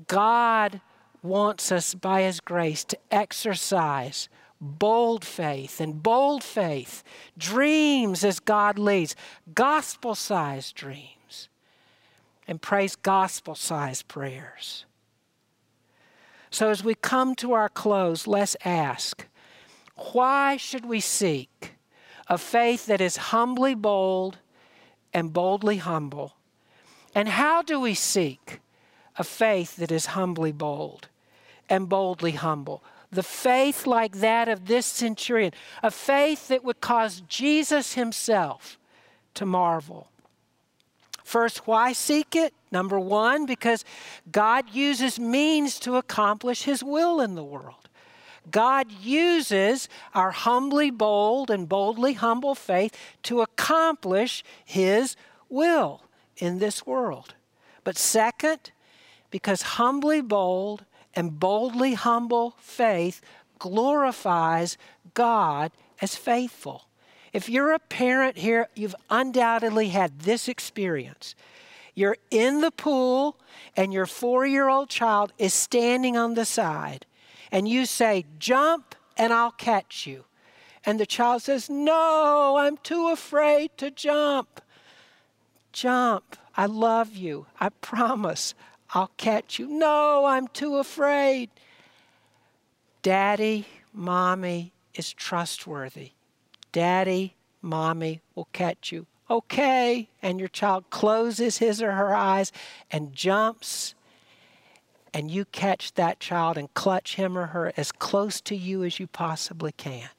God 0.08 0.80
wants 1.21 1.69
us 1.69 1.93
by 1.93 2.21
His 2.21 2.39
grace 2.39 2.86
to 2.86 2.97
exercise 3.12 4.30
bold 4.60 5.24
faith 5.24 5.80
and 5.80 6.02
bold 6.02 6.43
faith, 6.43 7.04
dreams 7.38 8.24
as 8.24 8.39
God 8.39 8.80
leads, 8.80 9.15
gospel 9.54 10.15
sized 10.15 10.76
dreams, 10.76 11.50
and 12.48 12.62
praise 12.62 12.96
gospel 12.96 13.56
sized 13.56 14.08
prayers. 14.08 14.86
So, 16.50 16.70
as 16.70 16.84
we 16.84 16.96
come 16.96 17.36
to 17.36 17.54
our 17.54 17.70
close, 17.70 18.26
let's 18.26 18.56
ask 18.63 19.26
why 20.13 20.58
should 20.58 20.86
we 20.86 21.00
seek 21.00 21.74
a 22.28 22.38
faith 22.38 22.86
that 22.86 23.02
is 23.02 23.17
humbly 23.17 23.74
bold 23.74 24.38
and 25.13 25.34
boldly 25.34 25.78
humble? 25.78 26.36
And 27.15 27.28
how 27.28 27.63
do 27.63 27.80
we 27.80 27.96
seek 27.96 28.60
a 29.17 29.24
faith 29.24 29.76
that 29.78 29.91
is 29.91 30.08
humbly 30.08 30.52
bold 30.52 31.10
and 31.70 31.89
boldly 31.89 32.32
humble. 32.32 32.84
The 33.12 33.24
faith 33.24 33.88
like 33.88 34.17
that 34.17 34.50
of 34.50 34.67
this 34.67 34.86
centurion, 34.86 35.54
a 35.82 35.91
faith 35.91 36.50
that 36.50 36.63
would 36.63 36.82
cause 36.82 37.22
Jesus 37.28 37.93
himself 37.93 38.78
to 39.36 39.46
marvel. 39.46 40.10
First, 41.24 41.67
why 41.67 41.93
seek 41.93 42.36
it? 42.36 42.54
Number 42.72 43.00
one, 43.00 43.46
because 43.46 43.86
God 44.32 44.70
uses 44.72 45.20
means 45.20 45.80
to 45.80 45.96
accomplish 45.96 46.63
his 46.63 46.84
will 46.84 47.22
in 47.22 47.36
the 47.36 47.43
world. 47.43 47.88
God 48.50 48.91
uses 48.91 49.89
our 50.13 50.32
humbly 50.32 50.89
bold 50.89 51.52
and 51.52 51.67
boldly 51.67 52.13
humble 52.13 52.56
faith 52.56 52.98
to 53.24 53.41
accomplish 53.41 54.43
his 54.63 55.15
will 55.50 56.02
in 56.38 56.60
this 56.60 56.86
world. 56.86 57.36
But 57.84 57.98
second, 57.98 58.72
because 59.32 59.62
humbly 59.62 60.22
bold 60.22 60.86
and 61.17 61.39
boldly 61.39 61.95
humble 61.95 62.53
faith 62.60 63.21
glorifies 63.58 64.77
God 65.15 65.71
as 65.99 66.15
faithful. 66.15 66.86
If 67.34 67.49
you're 67.49 67.73
a 67.73 67.80
parent 67.80 68.38
here, 68.38 68.67
you've 68.75 68.95
undoubtedly 69.10 69.89
had 69.89 70.19
this 70.19 70.47
experience. 70.47 71.34
You're 71.95 72.17
in 72.30 72.62
the 72.62 72.69
pool, 72.69 73.36
and 73.75 73.91
your 73.91 74.06
four 74.06 74.45
year 74.45 74.69
old 74.69 74.89
child 74.89 75.34
is 75.39 75.56
standing 75.56 76.15
on 76.15 76.36
the 76.36 76.45
side, 76.45 77.08
and 77.51 77.67
you 77.67 77.88
say, 77.88 78.25
Jump, 78.38 78.93
and 79.17 79.34
I'll 79.34 79.51
catch 79.51 80.06
you. 80.06 80.25
And 80.86 80.99
the 80.99 81.08
child 81.08 81.41
says, 81.41 81.67
No, 81.67 82.58
I'm 82.60 82.77
too 82.77 83.10
afraid 83.10 83.71
to 83.77 83.89
jump. 83.89 84.62
Jump. 85.73 86.38
I 86.56 86.67
love 86.67 87.15
you. 87.15 87.47
I 87.60 87.69
promise. 87.69 88.53
I'll 88.93 89.12
catch 89.17 89.60
you. 89.60 89.67
No, 89.67 90.26
I'm 90.26 90.47
too 90.47 90.78
afraid. 90.78 91.50
Daddy, 93.02 93.67
mommy 93.93 94.73
is 94.93 95.13
trustworthy. 95.13 96.12
Daddy, 96.71 97.36
mommy 97.62 98.21
will 98.36 98.47
catch 98.54 98.91
you. 98.91 99.06
Okay. 99.30 100.10
And 100.21 100.39
your 100.39 100.50
child 100.50 100.89
closes 100.89 101.58
his 101.58 101.82
or 101.82 101.91
her 101.93 102.15
eyes 102.15 102.52
and 102.91 103.13
jumps, 103.13 103.93
and 105.13 105.30
you 105.30 105.45
catch 105.45 105.93
that 105.95 106.19
child 106.19 106.58
and 106.58 106.73
clutch 106.73 107.15
him 107.15 107.38
or 107.38 107.47
her 107.47 107.73
as 107.76 107.91
close 107.91 108.39
to 108.41 108.56
you 108.56 108.84
as 108.84 109.00
you 109.00 109.08
possibly 109.08 109.71
can. 109.71 110.10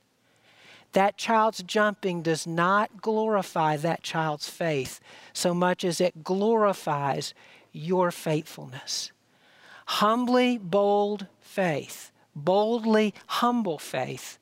That 0.92 1.18
child's 1.18 1.62
jumping 1.62 2.22
does 2.22 2.46
not 2.46 3.02
glorify 3.02 3.76
that 3.76 4.02
child's 4.02 4.48
faith 4.48 5.00
so 5.32 5.52
much 5.52 5.84
as 5.84 6.00
it 6.00 6.24
glorifies 6.24 7.34
your 7.78 8.10
faithfulness. 8.10 9.12
Humbly 9.86 10.58
bold 10.58 11.26
faith, 11.40 12.10
boldly 12.34 13.14
humble 13.26 13.78
faith, 13.78 14.38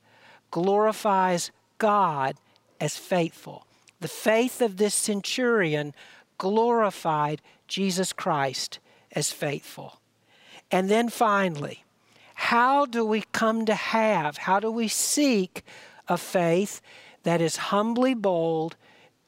glorifies 0.49 1.51
God 1.77 2.35
as 2.81 2.97
faithful. 2.97 3.67
The 3.99 4.07
faith 4.07 4.61
of 4.61 4.77
this 4.77 4.95
centurion 4.95 5.93
glorified 6.37 7.41
Jesus 7.67 8.11
Christ 8.11 8.79
as 9.11 9.31
faithful. 9.31 9.99
And 10.71 10.89
then 10.89 11.09
finally, 11.09 11.83
how 12.33 12.85
do 12.85 13.05
we 13.05 13.23
come 13.31 13.65
to 13.65 13.75
have, 13.75 14.37
how 14.37 14.59
do 14.59 14.71
we 14.71 14.87
seek 14.87 15.63
a 16.07 16.17
faith 16.17 16.81
that 17.23 17.41
is 17.41 17.57
humbly 17.57 18.13
bold 18.13 18.75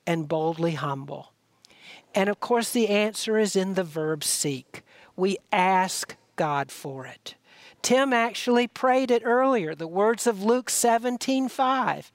and 0.05 0.27
boldly 0.27 0.73
humble? 0.73 1.31
And 2.15 2.29
of 2.29 2.39
course, 2.39 2.71
the 2.71 2.87
answer 2.87 3.37
is 3.37 3.55
in 3.55 3.75
the 3.75 3.83
verb 3.83 4.23
seek. 4.23 4.83
We 5.15 5.37
ask 5.51 6.15
God 6.35 6.71
for 6.71 7.05
it. 7.05 7.35
Tim 7.81 8.13
actually 8.13 8.67
prayed 8.67 9.11
it 9.11 9.21
earlier, 9.25 9.75
the 9.75 9.87
words 9.87 10.27
of 10.27 10.43
Luke 10.43 10.69
17 10.69 11.49
5. 11.49 12.11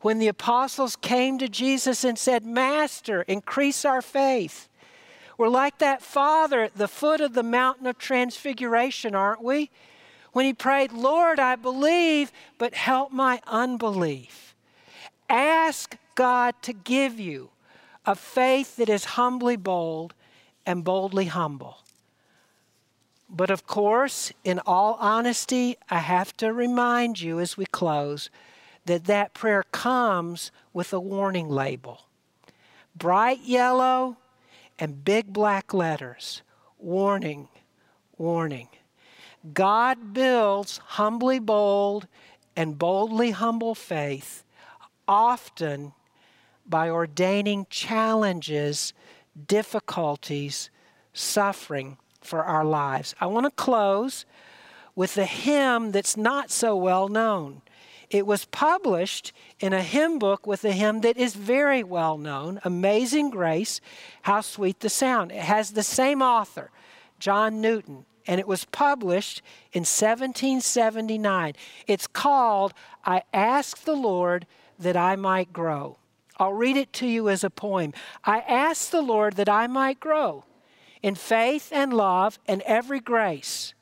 When 0.00 0.18
the 0.18 0.28
apostles 0.28 0.96
came 0.96 1.38
to 1.38 1.48
Jesus 1.48 2.04
and 2.04 2.18
said, 2.18 2.44
Master, 2.44 3.22
increase 3.22 3.84
our 3.84 4.02
faith. 4.02 4.68
We're 5.38 5.48
like 5.48 5.78
that 5.78 6.02
father 6.02 6.62
at 6.62 6.76
the 6.76 6.88
foot 6.88 7.20
of 7.20 7.34
the 7.34 7.42
mountain 7.42 7.86
of 7.86 7.98
transfiguration, 7.98 9.14
aren't 9.14 9.42
we? 9.42 9.70
When 10.32 10.44
he 10.44 10.52
prayed, 10.52 10.92
Lord, 10.92 11.38
I 11.38 11.56
believe, 11.56 12.30
but 12.58 12.74
help 12.74 13.12
my 13.12 13.40
unbelief. 13.46 14.54
Ask 15.28 15.96
God 16.14 16.54
to 16.62 16.72
give 16.72 17.18
you 17.18 17.50
a 18.06 18.14
faith 18.14 18.76
that 18.76 18.88
is 18.88 19.04
humbly 19.04 19.56
bold 19.56 20.14
and 20.64 20.84
boldly 20.84 21.26
humble. 21.26 21.78
But 23.28 23.50
of 23.50 23.66
course, 23.66 24.32
in 24.44 24.60
all 24.66 24.96
honesty, 25.00 25.76
I 25.90 25.98
have 25.98 26.36
to 26.36 26.52
remind 26.52 27.20
you 27.20 27.40
as 27.40 27.56
we 27.56 27.66
close 27.66 28.30
that 28.84 29.04
that 29.06 29.34
prayer 29.34 29.64
comes 29.72 30.52
with 30.72 30.92
a 30.92 31.00
warning 31.00 31.48
label. 31.48 32.02
Bright 32.94 33.40
yellow 33.42 34.16
and 34.78 35.04
big 35.04 35.32
black 35.32 35.74
letters. 35.74 36.42
Warning, 36.78 37.48
warning. 38.16 38.68
God 39.52 40.12
builds 40.12 40.78
humbly 40.78 41.40
bold 41.40 42.06
and 42.54 42.78
boldly 42.78 43.32
humble 43.32 43.74
faith 43.74 44.44
often 45.08 45.92
by 46.68 46.88
ordaining 46.90 47.66
challenges, 47.70 48.92
difficulties, 49.46 50.70
suffering 51.12 51.98
for 52.20 52.44
our 52.44 52.64
lives. 52.64 53.14
I 53.20 53.26
want 53.26 53.44
to 53.44 53.50
close 53.50 54.26
with 54.94 55.16
a 55.18 55.24
hymn 55.24 55.92
that's 55.92 56.16
not 56.16 56.50
so 56.50 56.76
well 56.76 57.08
known. 57.08 57.62
It 58.08 58.26
was 58.26 58.44
published 58.46 59.32
in 59.58 59.72
a 59.72 59.82
hymn 59.82 60.18
book 60.18 60.46
with 60.46 60.64
a 60.64 60.72
hymn 60.72 61.00
that 61.00 61.16
is 61.16 61.34
very 61.34 61.82
well 61.82 62.18
known 62.18 62.60
Amazing 62.64 63.30
Grace, 63.30 63.80
How 64.22 64.40
Sweet 64.40 64.80
the 64.80 64.88
Sound. 64.88 65.32
It 65.32 65.42
has 65.42 65.72
the 65.72 65.82
same 65.82 66.22
author, 66.22 66.70
John 67.18 67.60
Newton. 67.60 68.06
and 68.28 68.40
it 68.40 68.48
was 68.48 68.64
published 68.64 69.40
in 69.72 69.82
1779. 69.82 71.54
It's 71.86 72.08
called 72.08 72.74
I 73.04 73.22
Ask 73.32 73.84
the 73.84 73.94
Lord 73.94 74.46
That 74.80 74.96
I 74.96 75.14
Might 75.14 75.52
Grow. 75.52 75.98
I'll 76.38 76.52
read 76.52 76.76
it 76.76 76.92
to 76.94 77.06
you 77.06 77.28
as 77.28 77.42
a 77.42 77.50
poem. 77.50 77.92
I 78.24 78.40
asked 78.40 78.92
the 78.92 79.02
Lord 79.02 79.34
that 79.36 79.48
I 79.48 79.66
might 79.66 80.00
grow 80.00 80.44
in 81.02 81.14
faith 81.14 81.70
and 81.72 81.92
love 81.92 82.38
and 82.46 82.62
every 82.62 83.00
grace, 83.00 83.74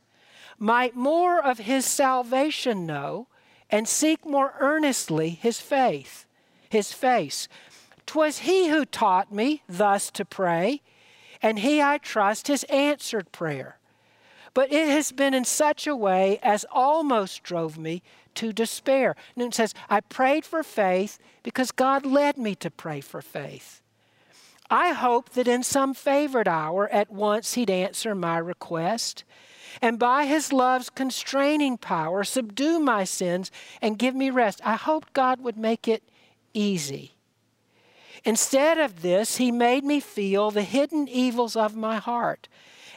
might 0.59 0.95
more 0.95 1.43
of 1.43 1.59
his 1.59 1.87
salvation 1.87 2.87
know, 2.87 3.29
and 3.71 3.89
seek 3.89 4.27
more 4.27 4.55
earnestly 4.61 5.31
his 5.31 5.61
faith, 5.61 6.27
his 6.69 6.93
face. 6.93 7.49
'Twas 8.07 8.41
he 8.41 8.69
who 8.69 8.85
taught 8.85 9.33
me 9.33 9.63
thus 9.69 10.11
to 10.11 10.25
pray, 10.25 10.83
and 11.41 11.61
he, 11.61 11.81
I 11.81 11.99
trust, 11.99 12.49
has 12.49 12.65
answered 12.65 13.33
prayer. 13.33 13.79
But 14.55 14.73
it 14.73 14.89
has 14.89 15.11
been 15.11 15.35
in 15.35 15.45
such 15.45 15.87
a 15.87 15.97
way 15.97 16.39
as 16.43 16.65
almost 16.73 17.43
drove 17.43 17.77
me 17.77 18.03
to 18.37 18.53
despair. 18.53 19.17
Newton 19.37 19.53
says, 19.53 19.75
I 19.91 20.01
prayed 20.01 20.45
for 20.45 20.63
faith 20.63 21.19
because 21.43 21.73
God 21.73 22.07
led 22.07 22.39
me 22.39 22.55
to 22.57 22.71
pray 22.71 23.01
for 23.01 23.21
faith. 23.21 23.83
I 24.71 24.93
hoped 24.93 25.35
that 25.35 25.49
in 25.49 25.63
some 25.63 25.93
favored 25.93 26.49
hour 26.49 26.89
at 26.89 27.11
once 27.11 27.55
He'd 27.55 27.71
answer 27.71 28.15
my 28.15 28.39
request, 28.39 29.25
and 29.83 29.99
by 29.99 30.25
His 30.25 30.53
love's 30.53 30.89
constraining 30.89 31.77
power 31.77 32.25
subdue 32.25 32.79
my 32.79 33.05
sins 33.05 33.51
and 33.83 33.99
give 33.99 34.15
me 34.15 34.31
rest. 34.31 34.61
I 34.65 34.77
hoped 34.77 35.13
God 35.13 35.41
would 35.41 35.59
make 35.59 35.87
it 35.87 36.03
easy. 36.55 37.13
Instead 38.25 38.79
of 38.79 39.03
this, 39.03 39.37
He 39.37 39.53
made 39.53 39.85
me 39.85 40.01
feel 40.01 40.51
the 40.51 40.63
hidden 40.63 41.09
evils 41.09 41.57
of 41.57 41.77
my 41.77 41.99
heart 41.99 42.49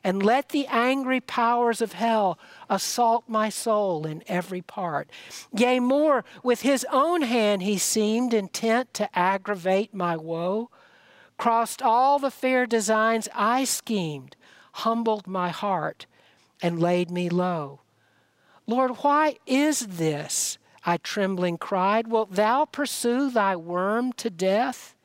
and 0.07 0.23
let 0.23 0.49
the 0.49 0.65
angry 0.67 1.19
powers 1.19 1.81
of 1.81 1.91
hell 1.91 2.39
assault 2.69 3.25
my 3.27 3.49
soul 3.49 4.07
in 4.07 4.23
every 4.25 4.61
part. 4.61 5.09
Yea, 5.53 5.81
more, 5.81 6.23
with 6.41 6.61
his 6.61 6.85
own 6.93 7.23
hand 7.23 7.61
he 7.61 7.77
seemed 7.77 8.33
intent 8.33 8.93
to 8.93 9.19
aggravate 9.19 9.93
my 9.93 10.15
woe, 10.15 10.69
crossed 11.37 11.81
all 11.81 12.19
the 12.19 12.31
fair 12.31 12.65
designs 12.65 13.27
I 13.35 13.65
schemed, 13.65 14.37
humbled 14.75 15.27
my 15.27 15.49
heart, 15.49 16.05
and 16.61 16.79
laid 16.79 17.11
me 17.11 17.27
low. 17.27 17.81
Lord, 18.65 18.91
why 19.01 19.35
is 19.45 19.87
this? 19.87 20.57
I 20.85 20.95
trembling 20.95 21.57
cried. 21.57 22.07
Wilt 22.07 22.31
thou 22.31 22.63
pursue 22.63 23.29
thy 23.29 23.57
worm 23.57 24.13
to 24.13 24.29
death? 24.29 24.95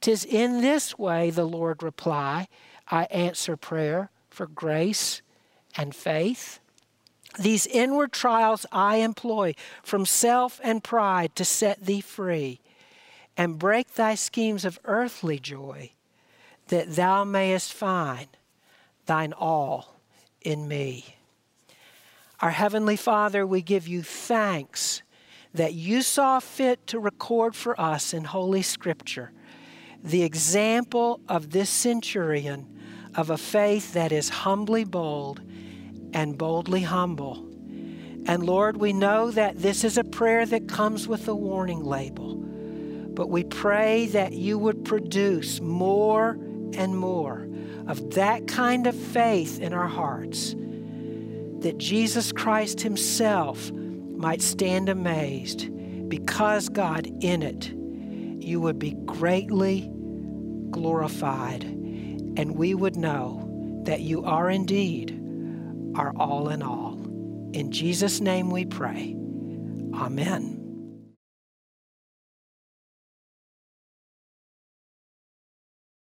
Tis 0.00 0.24
in 0.24 0.60
this 0.60 0.96
way, 0.96 1.30
the 1.30 1.44
Lord 1.44 1.82
reply, 1.82 2.46
I 2.90 3.04
answer 3.04 3.56
prayer 3.56 4.10
for 4.30 4.46
grace 4.46 5.22
and 5.76 5.94
faith. 5.94 6.60
These 7.38 7.66
inward 7.66 8.12
trials 8.12 8.64
I 8.72 8.96
employ 8.96 9.54
from 9.82 10.06
self 10.06 10.60
and 10.62 10.82
pride 10.82 11.34
to 11.36 11.44
set 11.44 11.84
thee 11.84 12.00
free 12.00 12.60
and 13.36 13.58
break 13.58 13.94
thy 13.94 14.14
schemes 14.14 14.64
of 14.64 14.78
earthly 14.84 15.38
joy, 15.38 15.90
that 16.68 16.96
thou 16.96 17.24
mayest 17.24 17.72
find 17.72 18.28
thine 19.04 19.34
all 19.34 20.00
in 20.40 20.66
me. 20.66 21.16
Our 22.40 22.50
Heavenly 22.50 22.96
Father, 22.96 23.46
we 23.46 23.60
give 23.60 23.86
you 23.86 24.02
thanks 24.02 25.02
that 25.52 25.74
you 25.74 26.02
saw 26.02 26.40
fit 26.40 26.86
to 26.86 26.98
record 26.98 27.54
for 27.54 27.78
us 27.80 28.14
in 28.14 28.24
Holy 28.24 28.62
Scripture 28.62 29.32
the 30.06 30.22
example 30.22 31.20
of 31.28 31.50
this 31.50 31.68
centurion 31.68 32.75
of 33.16 33.30
a 33.30 33.38
faith 33.38 33.94
that 33.94 34.12
is 34.12 34.28
humbly 34.28 34.84
bold 34.84 35.40
and 36.12 36.36
boldly 36.36 36.82
humble. 36.82 37.46
And 38.26 38.44
Lord, 38.44 38.76
we 38.76 38.92
know 38.92 39.30
that 39.30 39.58
this 39.58 39.84
is 39.84 39.96
a 39.96 40.04
prayer 40.04 40.44
that 40.46 40.68
comes 40.68 41.08
with 41.08 41.26
a 41.26 41.34
warning 41.34 41.82
label. 41.84 42.34
But 42.34 43.30
we 43.30 43.44
pray 43.44 44.06
that 44.08 44.32
you 44.32 44.58
would 44.58 44.84
produce 44.84 45.60
more 45.60 46.32
and 46.74 46.96
more 46.96 47.48
of 47.86 48.14
that 48.14 48.46
kind 48.46 48.86
of 48.86 48.94
faith 48.94 49.60
in 49.60 49.72
our 49.72 49.86
hearts, 49.86 50.54
that 51.60 51.78
Jesus 51.78 52.32
Christ 52.32 52.80
Himself 52.80 53.70
might 53.72 54.42
stand 54.42 54.88
amazed 54.88 55.70
because, 56.08 56.68
God, 56.68 57.06
in 57.20 57.42
it, 57.42 57.72
you 58.44 58.60
would 58.60 58.78
be 58.78 58.92
greatly 59.06 59.90
glorified 60.70 61.75
and 62.36 62.56
we 62.56 62.74
would 62.74 62.96
know 62.96 63.80
that 63.84 64.00
you 64.00 64.24
are 64.24 64.50
indeed 64.50 65.12
our 65.96 66.12
all 66.16 66.48
in 66.48 66.62
all. 66.62 66.94
In 67.52 67.70
Jesus' 67.70 68.20
name 68.20 68.50
we 68.50 68.64
pray. 68.64 69.16
Amen. 69.94 70.55